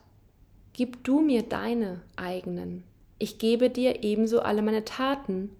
[0.73, 2.85] gib du mir deine eigenen.
[3.19, 5.51] Ich gebe dir ebenso alle meine Taten,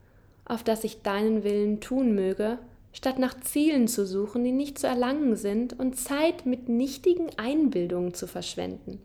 [0.45, 2.59] auf dass ich deinen Willen tun möge,
[2.93, 8.13] statt nach Zielen zu suchen, die nicht zu erlangen sind und Zeit mit nichtigen Einbildungen
[8.13, 9.01] zu verschwenden.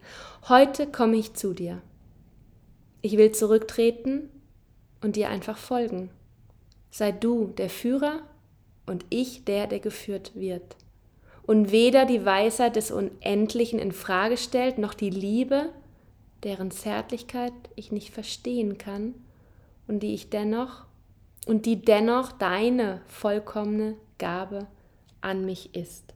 [0.49, 1.81] Heute komme ich zu dir.
[3.01, 4.29] Ich will zurücktreten
[5.01, 6.09] und dir einfach folgen.
[6.97, 8.21] Sei du der Führer
[8.87, 10.75] und ich der, der geführt wird.
[11.43, 15.69] Und weder die Weisheit des Unendlichen in Frage stellt, noch die Liebe,
[16.41, 19.13] deren Zärtlichkeit ich nicht verstehen kann
[19.87, 20.87] und die ich dennoch
[21.45, 24.65] und die dennoch deine vollkommene Gabe
[25.21, 26.15] an mich ist.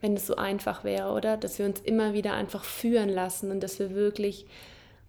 [0.00, 1.36] Wenn es so einfach wäre, oder?
[1.36, 4.46] Dass wir uns immer wieder einfach führen lassen und dass wir wirklich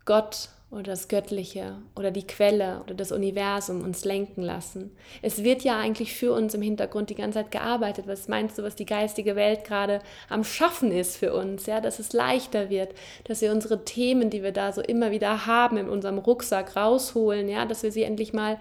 [0.06, 4.92] Gott oder das Göttliche oder die Quelle oder das Universum uns lenken lassen.
[5.24, 8.08] Es wird ja eigentlich für uns im Hintergrund die ganze Zeit gearbeitet.
[8.08, 11.66] Was meinst du, was die geistige Welt gerade am Schaffen ist für uns?
[11.66, 15.48] Ja, dass es leichter wird, dass wir unsere Themen, die wir da so immer wieder
[15.48, 18.60] haben, in unserem Rucksack rausholen, ja, dass wir sie endlich mal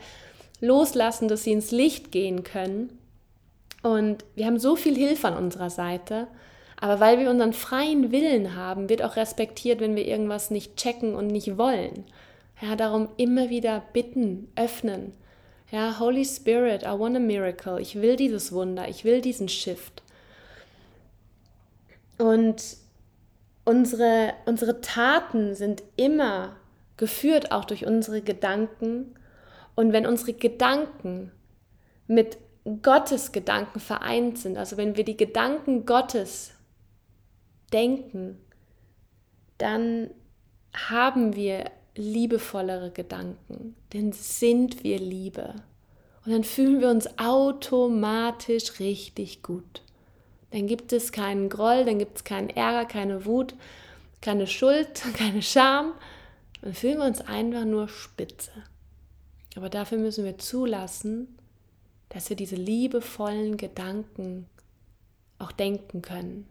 [0.61, 2.99] loslassen, dass sie ins Licht gehen können.
[3.83, 6.27] Und wir haben so viel Hilfe an unserer Seite.
[6.81, 11.15] Aber weil wir unseren freien Willen haben, wird auch respektiert, wenn wir irgendwas nicht checken
[11.15, 12.05] und nicht wollen.
[12.61, 15.13] Ja, darum immer wieder bitten, öffnen.
[15.71, 17.81] Ja, Holy Spirit, I want a miracle.
[17.81, 20.03] Ich will dieses Wunder, ich will diesen Shift.
[22.17, 22.63] Und
[23.65, 26.57] unsere, unsere Taten sind immer
[26.97, 29.15] geführt auch durch unsere Gedanken.
[29.75, 31.33] Und wenn unsere Gedanken
[32.07, 32.39] mit
[32.83, 36.53] Gottes Gedanken vereint sind, also wenn wir die Gedanken Gottes
[37.73, 38.39] denken,
[39.59, 40.11] dann
[40.75, 45.55] haben wir liebevollere Gedanken, dann sind wir Liebe
[46.25, 49.83] und dann fühlen wir uns automatisch richtig gut.
[50.51, 53.55] Dann gibt es keinen Groll, dann gibt es keinen Ärger, keine Wut,
[54.21, 55.93] keine Schuld, keine Scham.
[56.63, 58.53] Dann fühlen wir uns einfach nur spitze.
[59.57, 61.37] Aber dafür müssen wir zulassen,
[62.09, 64.47] dass wir diese liebevollen Gedanken
[65.39, 66.47] auch denken können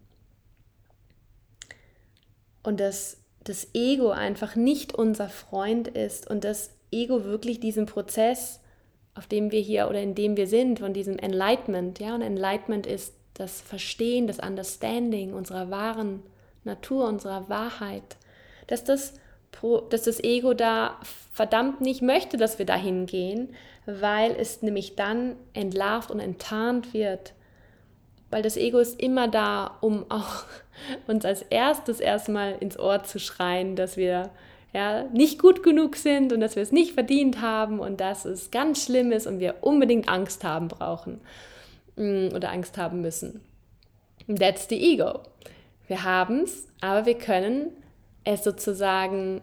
[2.67, 8.59] und dass das Ego einfach nicht unser Freund ist und das Ego wirklich diesen Prozess,
[9.15, 12.85] auf dem wir hier oder in dem wir sind, von diesem Enlightenment, ja, und Enlightenment
[12.85, 16.23] ist das Verstehen, das Understanding unserer wahren
[16.65, 18.17] Natur, unserer Wahrheit,
[18.67, 19.13] dass das,
[19.89, 20.99] dass das Ego da
[21.31, 27.31] verdammt nicht möchte, dass wir dahin gehen, weil es nämlich dann entlarvt und enttarnt wird
[28.29, 30.43] weil das Ego ist immer da, um auch
[31.07, 34.31] uns als erstes erstmal ins Ohr zu schreien, dass wir
[34.73, 38.51] ja, nicht gut genug sind und dass wir es nicht verdient haben und dass es
[38.51, 41.21] ganz schlimm ist und wir unbedingt Angst haben brauchen
[41.95, 43.41] mm, oder Angst haben müssen.
[44.27, 45.21] That's the ego.
[45.87, 47.71] Wir haben es, aber wir können
[48.25, 49.41] es sozusagen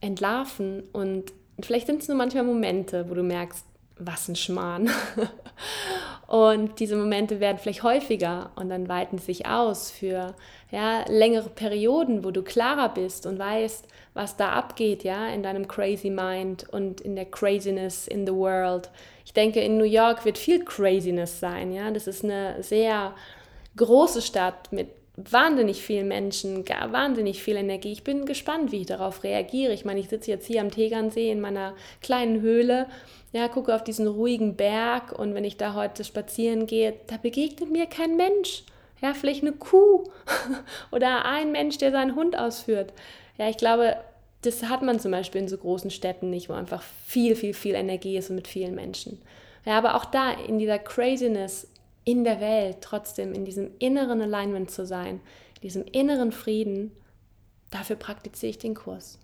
[0.00, 3.64] entlarven und vielleicht sind es nur manchmal Momente, wo du merkst,
[3.98, 4.90] was ein Schmarrn.
[6.26, 10.34] Und diese Momente werden vielleicht häufiger und dann weiten sich aus für
[10.70, 15.68] ja, längere Perioden, wo du klarer bist und weißt, was da abgeht, ja, in deinem
[15.68, 18.90] crazy mind und in der craziness in the world.
[19.26, 21.90] Ich denke, in New York wird viel craziness sein, ja.
[21.90, 23.14] Das ist eine sehr
[23.76, 27.92] große Stadt mit wahnsinnig vielen Menschen, gar wahnsinnig viel Energie.
[27.92, 29.72] Ich bin gespannt, wie ich darauf reagiere.
[29.72, 32.86] Ich meine, ich sitze jetzt hier am Tegernsee in meiner kleinen Höhle,
[33.34, 37.68] ja, gucke auf diesen ruhigen Berg und wenn ich da heute spazieren gehe, da begegnet
[37.68, 38.62] mir kein Mensch.
[39.02, 40.04] Ja, vielleicht eine Kuh
[40.92, 42.92] oder ein Mensch, der seinen Hund ausführt.
[43.36, 43.96] Ja, ich glaube,
[44.42, 47.74] das hat man zum Beispiel in so großen Städten nicht, wo einfach viel, viel, viel
[47.74, 49.20] Energie ist und mit vielen Menschen.
[49.64, 51.66] Ja, aber auch da in dieser Craziness
[52.04, 55.20] in der Welt trotzdem in diesem inneren Alignment zu sein,
[55.56, 56.92] in diesem inneren Frieden,
[57.72, 59.18] dafür praktiziere ich den Kurs.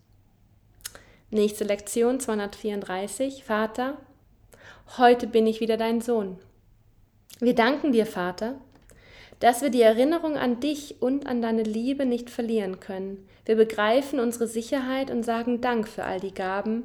[1.32, 3.44] Nächste Lektion 234.
[3.44, 3.98] Vater,
[4.98, 6.38] heute bin ich wieder dein Sohn.
[7.38, 8.60] Wir danken dir, Vater,
[9.38, 13.28] dass wir die Erinnerung an dich und an deine Liebe nicht verlieren können.
[13.44, 16.82] Wir begreifen unsere Sicherheit und sagen Dank für all die Gaben,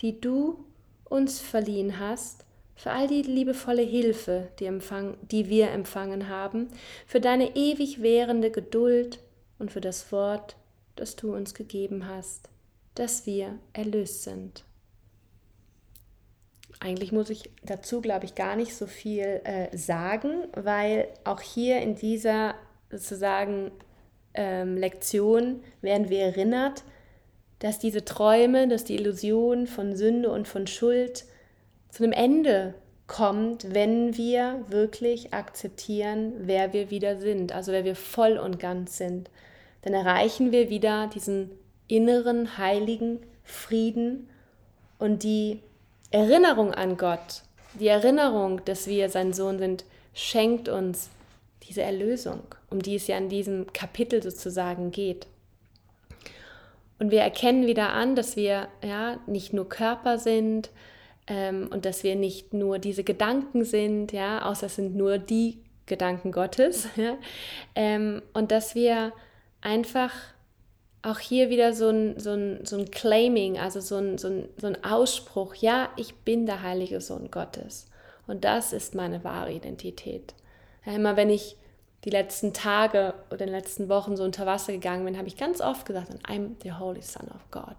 [0.00, 0.64] die du
[1.04, 2.44] uns verliehen hast
[2.76, 6.68] für all die liebevolle Hilfe, die, empfang, die wir empfangen haben,
[7.06, 9.20] für deine ewig währende Geduld
[9.58, 10.56] und für das Wort,
[10.94, 12.50] das du uns gegeben hast,
[12.96, 14.64] dass wir erlöst sind.
[16.80, 21.80] Eigentlich muss ich dazu, glaube ich, gar nicht so viel äh, sagen, weil auch hier
[21.80, 22.54] in dieser
[22.90, 23.70] sozusagen
[24.34, 26.84] ähm, Lektion werden wir erinnert,
[27.60, 31.24] dass diese Träume, dass die Illusion von Sünde und von Schuld,
[31.88, 32.74] zu einem Ende
[33.06, 38.98] kommt, wenn wir wirklich akzeptieren, wer wir wieder sind, also wer wir voll und ganz
[38.98, 39.30] sind.
[39.82, 41.50] Dann erreichen wir wieder diesen
[41.88, 44.28] inneren heiligen Frieden
[44.98, 45.60] und die
[46.10, 47.42] Erinnerung an Gott,
[47.74, 51.10] die Erinnerung, dass wir sein Sohn sind, schenkt uns
[51.68, 55.26] diese Erlösung, um die es ja in diesem Kapitel sozusagen geht.
[56.98, 60.70] Und wir erkennen wieder an, dass wir ja nicht nur Körper sind,
[61.26, 65.58] ähm, und dass wir nicht nur diese Gedanken sind, ja, außer es sind nur die
[65.86, 67.16] Gedanken Gottes, ja,
[67.74, 69.12] ähm, und dass wir
[69.60, 70.12] einfach
[71.06, 74.48] auch hier wieder so ein, so ein, so ein Claiming, also so ein, so, ein,
[74.60, 77.86] so ein Ausspruch, ja, ich bin der heilige Sohn Gottes.
[78.26, 80.34] Und das ist meine wahre Identität.
[80.84, 81.56] Ja, immer wenn ich
[82.04, 85.36] die letzten Tage oder in den letzten Wochen so unter Wasser gegangen bin, habe ich
[85.36, 87.76] ganz oft gesagt, I'm the Holy Son of God.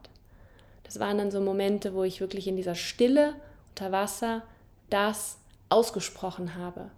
[0.83, 3.33] Das waren dann so Momente, wo ich wirklich in dieser Stille
[3.71, 4.43] unter Wasser
[4.89, 5.37] das
[5.69, 6.91] ausgesprochen habe.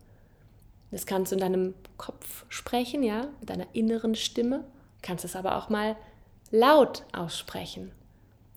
[0.92, 4.64] Das kannst du in deinem Kopf sprechen, ja, mit deiner inneren Stimme.
[5.02, 5.96] Kannst es aber auch mal
[6.52, 7.92] laut aussprechen.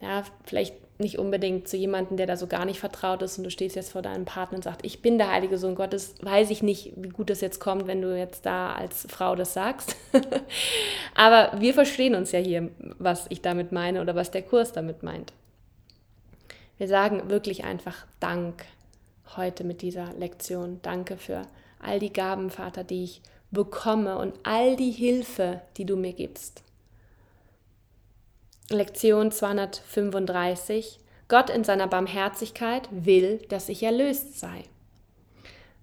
[0.00, 3.50] Ja, vielleicht nicht unbedingt zu jemandem, der da so gar nicht vertraut ist und du
[3.50, 6.62] stehst jetzt vor deinem Partner und sagst, ich bin der heilige Sohn Gottes, weiß ich
[6.62, 9.96] nicht, wie gut das jetzt kommt, wenn du jetzt da als Frau das sagst.
[11.14, 15.02] Aber wir verstehen uns ja hier, was ich damit meine oder was der Kurs damit
[15.02, 15.32] meint.
[16.78, 18.64] Wir sagen wirklich einfach Dank
[19.36, 20.80] heute mit dieser Lektion.
[20.82, 21.42] Danke für
[21.80, 26.62] all die Gaben, Vater, die ich bekomme und all die Hilfe, die du mir gibst.
[28.70, 30.98] Lektion 235.
[31.28, 34.64] Gott in seiner Barmherzigkeit will, dass ich erlöst sei.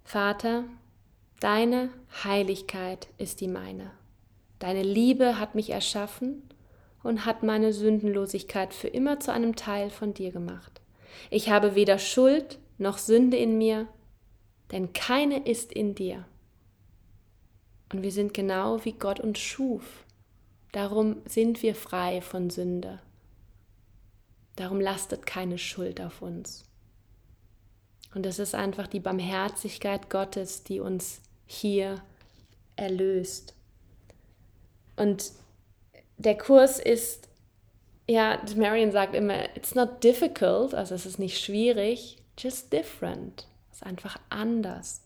[0.03, 0.63] Vater,
[1.39, 1.89] deine
[2.23, 3.91] Heiligkeit ist die meine.
[4.59, 6.43] Deine Liebe hat mich erschaffen
[7.03, 10.81] und hat meine Sündenlosigkeit für immer zu einem Teil von dir gemacht.
[11.29, 13.87] Ich habe weder Schuld noch Sünde in mir,
[14.71, 16.25] denn keine ist in dir.
[17.91, 20.05] Und wir sind genau wie Gott uns schuf.
[20.71, 22.99] Darum sind wir frei von Sünde.
[24.55, 26.65] Darum lastet keine Schuld auf uns.
[28.13, 32.01] Und es ist einfach die Barmherzigkeit Gottes, die uns hier
[32.75, 33.55] erlöst.
[34.95, 35.31] Und
[36.17, 37.29] der Kurs ist,
[38.07, 43.47] ja, Marion sagt immer, it's not difficult, also es ist nicht schwierig, just different.
[43.71, 45.03] Es ist einfach anders.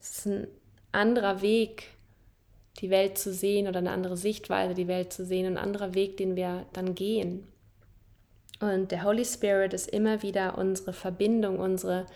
[0.00, 0.46] Es ist ein
[0.92, 1.91] anderer Weg,
[2.80, 6.16] die Welt zu sehen oder eine andere Sichtweise, die Welt zu sehen, ein anderer Weg,
[6.16, 7.46] den wir dann gehen.
[8.60, 12.06] Und der Holy Spirit ist immer wieder unsere Verbindung, unsere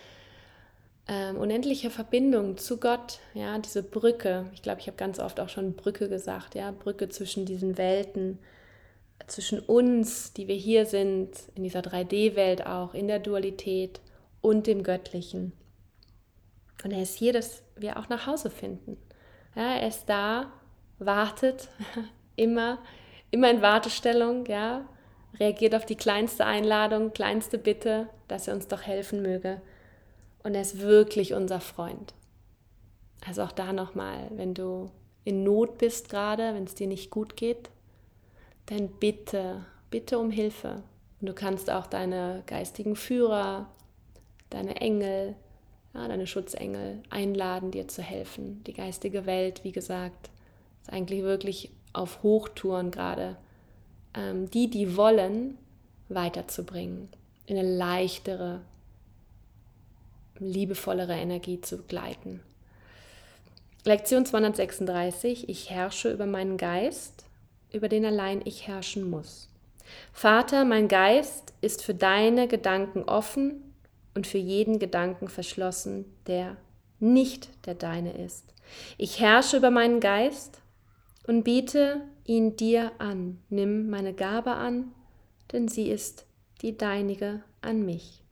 [1.08, 4.46] ähm, unendliche Verbindung zu Gott, ja, diese Brücke.
[4.54, 8.38] Ich glaube, ich habe ganz oft auch schon Brücke gesagt, ja, Brücke zwischen diesen Welten,
[9.26, 14.00] zwischen uns, die wir hier sind, in dieser 3D-Welt auch, in der Dualität
[14.40, 15.52] und dem Göttlichen.
[16.84, 18.96] Und er ist hier, dass wir auch nach Hause finden.
[19.56, 20.52] Ja, er ist da,
[20.98, 21.68] wartet,
[22.36, 22.78] immer,
[23.30, 24.86] immer in Wartestellung, ja,
[25.40, 29.60] reagiert auf die kleinste Einladung, kleinste Bitte, dass er uns doch helfen möge.
[30.42, 32.14] Und er ist wirklich unser Freund.
[33.26, 34.90] Also auch da nochmal, wenn du
[35.24, 37.70] in Not bist gerade, wenn es dir nicht gut geht,
[38.66, 40.82] dann bitte, bitte um Hilfe.
[41.20, 43.68] Und du kannst auch deine geistigen Führer,
[44.50, 45.34] deine Engel,
[45.96, 48.62] ja, deine Schutzengel einladen, dir zu helfen.
[48.64, 50.30] Die geistige Welt, wie gesagt,
[50.82, 53.36] ist eigentlich wirklich auf Hochtouren gerade
[54.14, 55.56] ähm, die, die wollen,
[56.08, 57.08] weiterzubringen,
[57.46, 58.60] in eine leichtere,
[60.38, 62.40] liebevollere Energie zu gleiten.
[63.84, 65.48] Lektion 236.
[65.48, 67.24] Ich herrsche über meinen Geist,
[67.72, 69.48] über den allein ich herrschen muss.
[70.12, 73.65] Vater, mein Geist ist für deine Gedanken offen
[74.16, 76.56] und für jeden Gedanken verschlossen, der
[76.98, 78.54] nicht der deine ist.
[78.96, 80.60] Ich herrsche über meinen Geist
[81.26, 83.38] und biete ihn dir an.
[83.50, 84.92] Nimm meine Gabe an,
[85.52, 86.24] denn sie ist
[86.62, 88.22] die deinige an mich.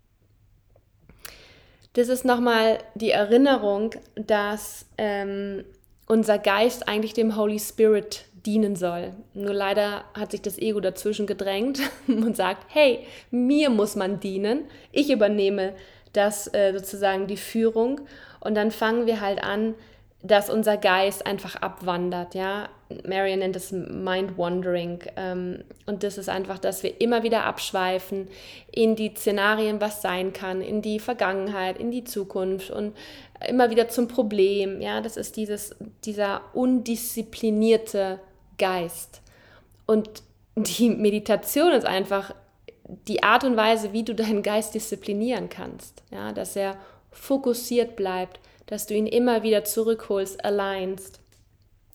[1.93, 5.65] Das ist nochmal die Erinnerung, dass ähm,
[6.07, 9.13] unser Geist eigentlich dem Holy Spirit dienen soll.
[9.33, 14.65] Nur leider hat sich das Ego dazwischen gedrängt und sagt, hey, mir muss man dienen,
[14.93, 15.75] ich übernehme
[16.13, 18.03] das äh, sozusagen die Führung
[18.41, 19.75] und dann fangen wir halt an,
[20.23, 22.71] dass unser Geist einfach abwandert, ja.
[23.07, 25.01] Marion nennt es Mind-Wandering.
[25.17, 28.29] Ähm, und das ist einfach, dass wir immer wieder abschweifen
[28.73, 32.97] in die Szenarien, was sein kann, in die Vergangenheit, in die Zukunft und
[33.47, 34.81] immer wieder zum Problem.
[34.81, 38.19] Ja, das ist dieses, dieser undisziplinierte
[38.59, 39.21] Geist.
[39.87, 40.23] Und
[40.57, 42.35] die Meditation ist einfach
[43.09, 46.03] die Art und Weise, wie du deinen Geist disziplinieren kannst.
[46.11, 46.77] Ja, dass er
[47.11, 51.21] fokussiert bleibt, dass du ihn immer wieder zurückholst, alignst.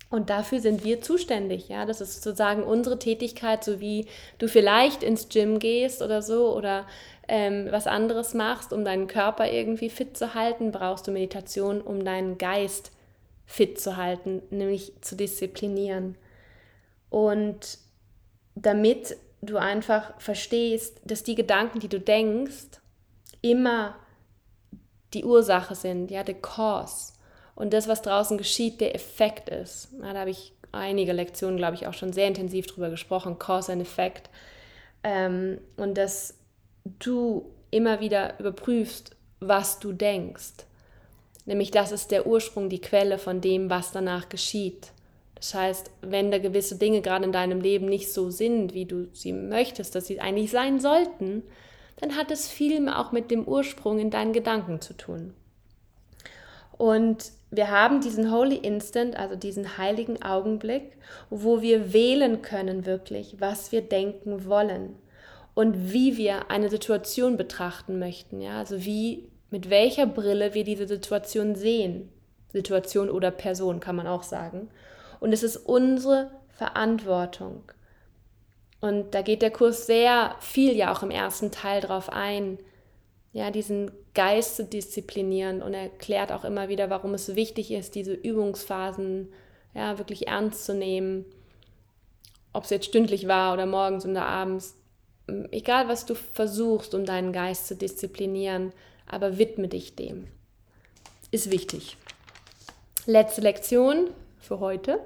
[0.10, 1.70] Und dafür sind wir zuständig.
[1.70, 4.08] Ja, das ist sozusagen unsere Tätigkeit, so wie
[4.40, 6.88] du vielleicht ins Gym gehst oder so oder
[7.28, 12.04] ähm, was anderes machst, um deinen Körper irgendwie fit zu halten, brauchst du Meditation, um
[12.04, 12.92] deinen Geist
[13.46, 16.16] fit zu halten, nämlich zu disziplinieren.
[17.10, 17.78] Und
[18.56, 22.80] damit du einfach verstehst, dass die Gedanken, die du denkst,
[23.42, 23.96] immer
[25.14, 27.14] die Ursache sind, ja, the cause.
[27.56, 29.90] und das, was draußen geschieht, der Effekt ist.
[30.02, 33.72] Ja, da habe ich einige Lektionen, glaube ich, auch schon sehr intensiv drüber gesprochen, Cause
[33.72, 34.30] and Effect.
[35.04, 36.38] Ähm, und dass
[37.00, 40.66] du immer wieder überprüfst, was du denkst.
[41.46, 44.92] Nämlich das ist der Ursprung, die Quelle von dem, was danach geschieht.
[45.40, 49.08] Das heißt, wenn da gewisse Dinge gerade in deinem Leben nicht so sind, wie du
[49.14, 51.44] sie möchtest, dass sie eigentlich sein sollten,
[51.98, 55.34] dann hat es viel auch mit dem Ursprung in deinen Gedanken zu tun.
[56.78, 60.98] Und wir haben diesen Holy Instant, also diesen heiligen Augenblick,
[61.30, 64.96] wo wir wählen können wirklich, was wir denken wollen
[65.56, 68.40] und wie wir eine Situation betrachten möchten.
[68.40, 68.60] Ja?
[68.60, 72.10] Also wie, mit welcher Brille wir diese Situation sehen.
[72.54, 74.70] Situation oder Person kann man auch sagen.
[75.20, 77.64] Und es ist unsere Verantwortung.
[78.82, 82.60] Und da geht der Kurs sehr viel ja auch im ersten Teil drauf ein,
[83.32, 88.14] ja, diesen Geist zu disziplinieren und erklärt auch immer wieder, warum es wichtig ist, diese
[88.14, 89.32] Übungsphasen
[89.76, 91.26] ja, wirklich ernst zu nehmen.
[92.54, 94.76] Ob es jetzt stündlich war oder morgens oder abends.
[95.52, 98.74] Egal, was du versuchst, um deinen Geist zu disziplinieren,
[99.06, 100.28] aber widme dich dem.
[101.30, 101.98] Ist wichtig.
[103.06, 104.10] Letzte Lektion
[104.50, 105.00] für heute.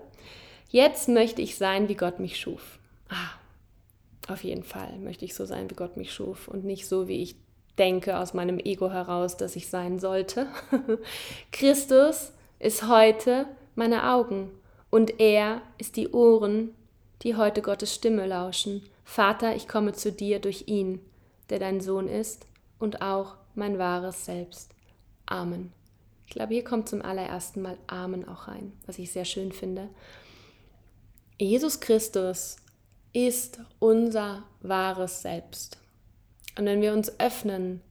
[0.69, 2.79] Jetzt möchte ich sein, wie Gott mich schuf.
[3.09, 7.07] Ah, auf jeden Fall möchte ich so sein, wie Gott mich schuf und nicht so,
[7.07, 7.35] wie ich
[7.77, 10.47] denke aus meinem Ego heraus, dass ich sein sollte.
[11.51, 14.49] Christus ist heute meine Augen
[14.89, 16.73] und er ist die Ohren,
[17.21, 18.81] die heute Gottes Stimme lauschen.
[19.03, 21.01] Vater, ich komme zu dir durch ihn,
[21.49, 22.47] der dein Sohn ist
[22.79, 24.73] und auch mein wahres Selbst.
[25.25, 25.73] Amen.
[26.26, 29.89] Ich glaube, hier kommt zum allerersten Mal Amen auch rein, was ich sehr schön finde.
[31.39, 32.57] Jesus Christus
[33.13, 35.78] ist unser wahres Selbst.
[36.57, 37.82] Und wenn wir uns öffnen,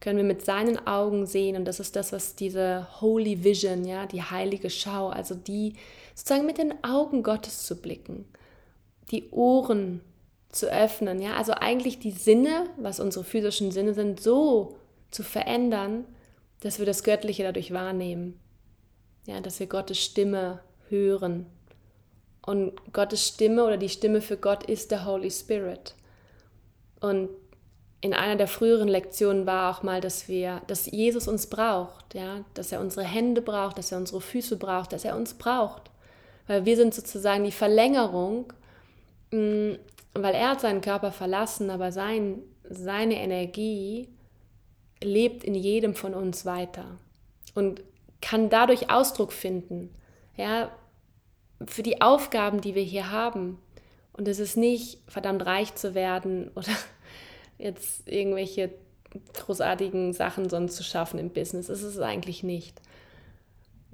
[0.00, 4.06] können wir mit seinen Augen sehen, und das ist das, was diese Holy Vision, ja,
[4.06, 5.74] die heilige Schau, also die
[6.14, 8.24] sozusagen mit den Augen Gottes zu blicken,
[9.10, 10.00] die Ohren
[10.50, 14.76] zu öffnen, ja, also eigentlich die Sinne, was unsere physischen Sinne sind, so
[15.10, 16.04] zu verändern,
[16.60, 18.38] dass wir das Göttliche dadurch wahrnehmen.
[19.26, 21.46] Ja, dass wir Gottes Stimme hören.
[22.44, 25.94] Und Gottes Stimme oder die Stimme für Gott ist der Holy Spirit.
[27.00, 27.28] Und
[28.00, 32.44] in einer der früheren Lektionen war auch mal, dass wir, dass Jesus uns braucht, ja,
[32.54, 35.90] dass er unsere Hände braucht, dass er unsere Füße braucht, dass er uns braucht,
[36.46, 38.52] weil wir sind sozusagen die Verlängerung,
[39.32, 39.72] mm,
[40.14, 42.38] weil er hat seinen Körper verlassen, aber sein,
[42.68, 44.08] seine Energie
[45.02, 46.98] lebt in jedem von uns weiter
[47.54, 47.82] und
[48.20, 49.94] kann dadurch Ausdruck finden,
[50.36, 50.70] ja,
[51.66, 53.58] für die Aufgaben, die wir hier haben.
[54.12, 56.72] Und es ist nicht verdammt reich zu werden oder
[57.58, 58.70] jetzt irgendwelche
[59.34, 61.68] großartigen Sachen sonst zu schaffen im Business.
[61.68, 62.80] Das ist es eigentlich nicht.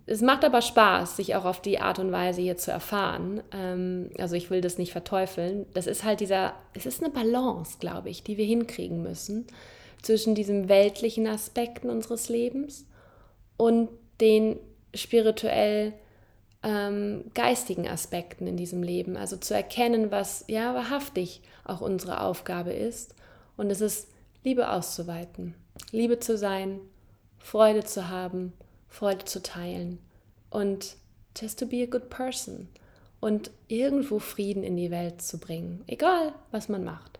[0.07, 3.43] Es macht aber Spaß, sich auch auf die Art und Weise hier zu erfahren.
[3.53, 5.65] Ähm, also ich will das nicht verteufeln.
[5.73, 9.47] Das ist halt dieser, es ist eine Balance, glaube ich, die wir hinkriegen müssen
[10.05, 12.87] zwischen diesen weltlichen Aspekten unseres Lebens
[13.57, 13.89] und
[14.21, 14.59] den
[14.95, 15.93] spirituell
[16.63, 19.17] ähm, geistigen Aspekten in diesem Leben.
[19.17, 23.15] Also zu erkennen, was ja wahrhaftig auch unsere Aufgabe ist
[23.57, 24.09] und es ist
[24.43, 25.55] Liebe auszuweiten,
[25.91, 26.81] Liebe zu sein,
[27.39, 28.53] Freude zu haben,
[28.89, 29.99] Freude zu teilen
[30.51, 30.97] und
[31.37, 32.69] just to be a good person
[33.21, 37.19] und irgendwo Frieden in die Welt zu bringen, egal was man macht.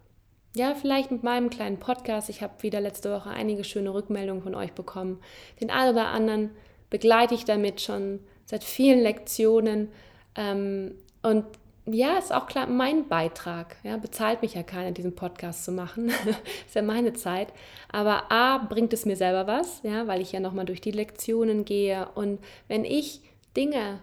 [0.57, 2.29] Ja, vielleicht mit meinem kleinen Podcast.
[2.29, 5.21] Ich habe wieder letzte Woche einige schöne Rückmeldungen von euch bekommen.
[5.61, 6.51] Den einen oder anderen
[6.91, 9.89] begleite ich damit schon seit vielen Lektionen.
[10.37, 11.45] Ähm, und
[11.87, 13.77] ja, ist auch klar mein Beitrag.
[13.83, 16.09] Ja, bezahlt mich ja keiner, diesen Podcast zu machen.
[16.67, 17.49] ist ja meine Zeit.
[17.91, 21.65] Aber A, bringt es mir selber was, ja, weil ich ja nochmal durch die Lektionen
[21.65, 22.09] gehe.
[22.15, 22.39] Und
[22.69, 23.23] wenn ich
[23.57, 23.99] Dinge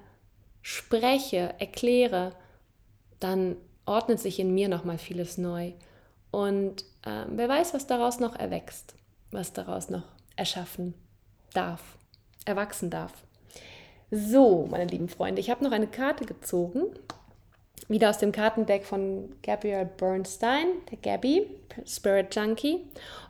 [0.61, 2.33] spreche, erkläre,
[3.21, 5.71] dann ordnet sich in mir nochmal vieles neu.
[6.31, 8.95] Und äh, wer weiß, was daraus noch erwächst,
[9.31, 10.05] was daraus noch
[10.35, 10.93] erschaffen
[11.53, 11.81] darf,
[12.45, 13.11] erwachsen darf.
[14.09, 16.93] So, meine lieben Freunde, ich habe noch eine Karte gezogen
[17.91, 21.47] wieder aus dem Kartendeck von Gabrielle Bernstein, der Gabby,
[21.85, 22.85] Spirit Junkie.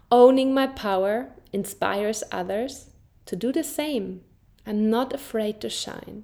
[0.10, 2.88] Owning my power inspires others
[3.26, 4.22] to do the same.
[4.66, 6.24] I'm not afraid to shine.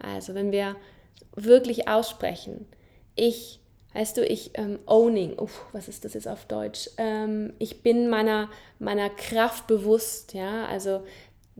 [0.00, 0.76] Also, wenn wir
[1.34, 2.66] wirklich aussprechen,
[3.14, 3.60] ich,
[3.96, 6.90] weißt du, ich ähm, owning, uff, was ist das jetzt auf Deutsch?
[6.98, 11.02] Ähm, ich bin meiner, meiner Kraft bewusst, ja, also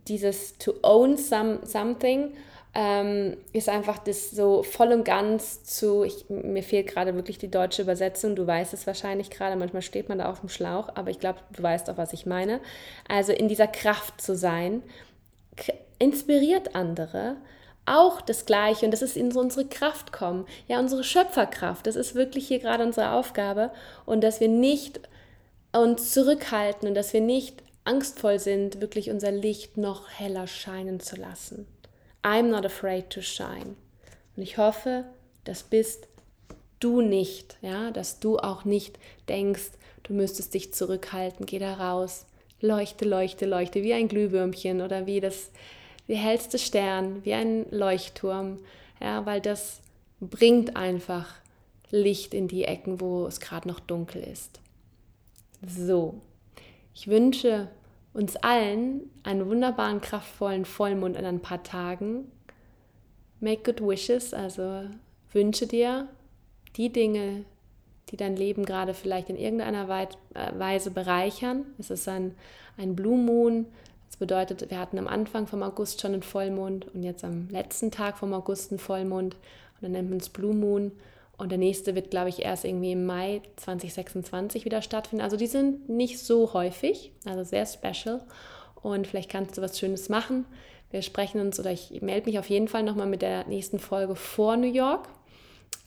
[0.07, 2.35] dieses to own some, something
[2.75, 7.51] ähm, ist einfach das so voll und ganz zu, ich, mir fehlt gerade wirklich die
[7.51, 11.09] deutsche Übersetzung, du weißt es wahrscheinlich gerade, manchmal steht man da auf dem Schlauch, aber
[11.09, 12.61] ich glaube, du weißt auch, was ich meine.
[13.09, 14.83] Also in dieser Kraft zu sein,
[15.99, 17.37] inspiriert andere
[17.87, 21.87] auch das Gleiche und das ist in unsere Kraft kommen, ja, unsere Schöpferkraft.
[21.87, 23.71] Das ist wirklich hier gerade unsere Aufgabe
[24.05, 25.01] und dass wir nicht
[25.73, 31.17] uns zurückhalten und dass wir nicht angstvoll sind, wirklich unser Licht noch heller scheinen zu
[31.17, 31.67] lassen.
[32.23, 33.77] I'm not afraid to shine.
[34.37, 35.05] Und ich hoffe,
[35.45, 36.09] das bist
[36.81, 39.71] du nicht, ja, dass du auch nicht denkst,
[40.03, 42.27] du müsstest dich zurückhalten, geh da raus,
[42.61, 45.51] leuchte, leuchte, leuchte, wie ein Glühwürmchen oder wie das
[46.07, 48.59] wie hellste Stern, wie ein Leuchtturm,
[49.01, 49.81] ja, weil das
[50.21, 51.35] bringt einfach
[51.91, 54.61] Licht in die Ecken, wo es gerade noch dunkel ist.
[55.67, 56.21] So,
[56.95, 57.69] ich wünsche
[58.13, 62.31] uns allen einen wunderbaren, kraftvollen Vollmond in ein paar Tagen.
[63.41, 64.85] Make good wishes, also
[65.33, 66.09] wünsche dir
[66.77, 67.45] die Dinge,
[68.09, 70.07] die dein Leben gerade vielleicht in irgendeiner äh,
[70.59, 71.67] Weise bereichern.
[71.79, 72.35] Es ist ein,
[72.77, 73.67] ein Blue Moon.
[74.07, 77.91] Das bedeutet, wir hatten am Anfang vom August schon einen Vollmond und jetzt am letzten
[77.91, 79.35] Tag vom August einen Vollmond.
[79.35, 80.93] Und dann nennt man es Blue Moon.
[81.37, 85.23] Und der nächste wird, glaube ich, erst irgendwie im Mai 2026 wieder stattfinden.
[85.23, 88.23] Also die sind nicht so häufig, also sehr special.
[88.83, 90.47] Und vielleicht kannst du was Schönes machen.
[90.91, 94.17] Wir sprechen uns oder ich melde mich auf jeden Fall nochmal mit der nächsten Folge
[94.17, 95.09] vor New York.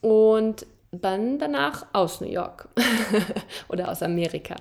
[0.01, 2.69] Und dann danach aus New York
[3.69, 4.55] oder aus Amerika.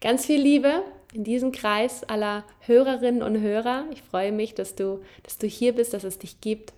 [0.00, 0.82] Ganz viel Liebe
[1.12, 3.86] in diesem Kreis aller Hörerinnen und Hörer.
[3.92, 6.72] Ich freue mich, dass du, dass du hier bist, dass es dich gibt.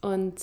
[0.00, 0.34] Und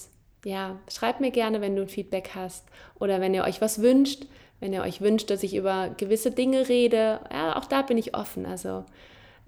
[0.45, 2.65] ja, schreibt mir gerne, wenn du ein Feedback hast
[2.99, 4.25] oder wenn ihr euch was wünscht,
[4.59, 7.19] wenn ihr euch wünscht, dass ich über gewisse Dinge rede.
[7.31, 8.45] Ja, auch da bin ich offen.
[8.45, 8.85] Also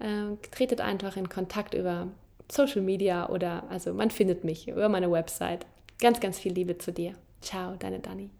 [0.00, 2.08] äh, tretet einfach in Kontakt über
[2.50, 5.66] Social Media oder also man findet mich über meine Website.
[6.00, 7.14] Ganz, ganz viel Liebe zu dir.
[7.40, 8.30] Ciao, deine Dani.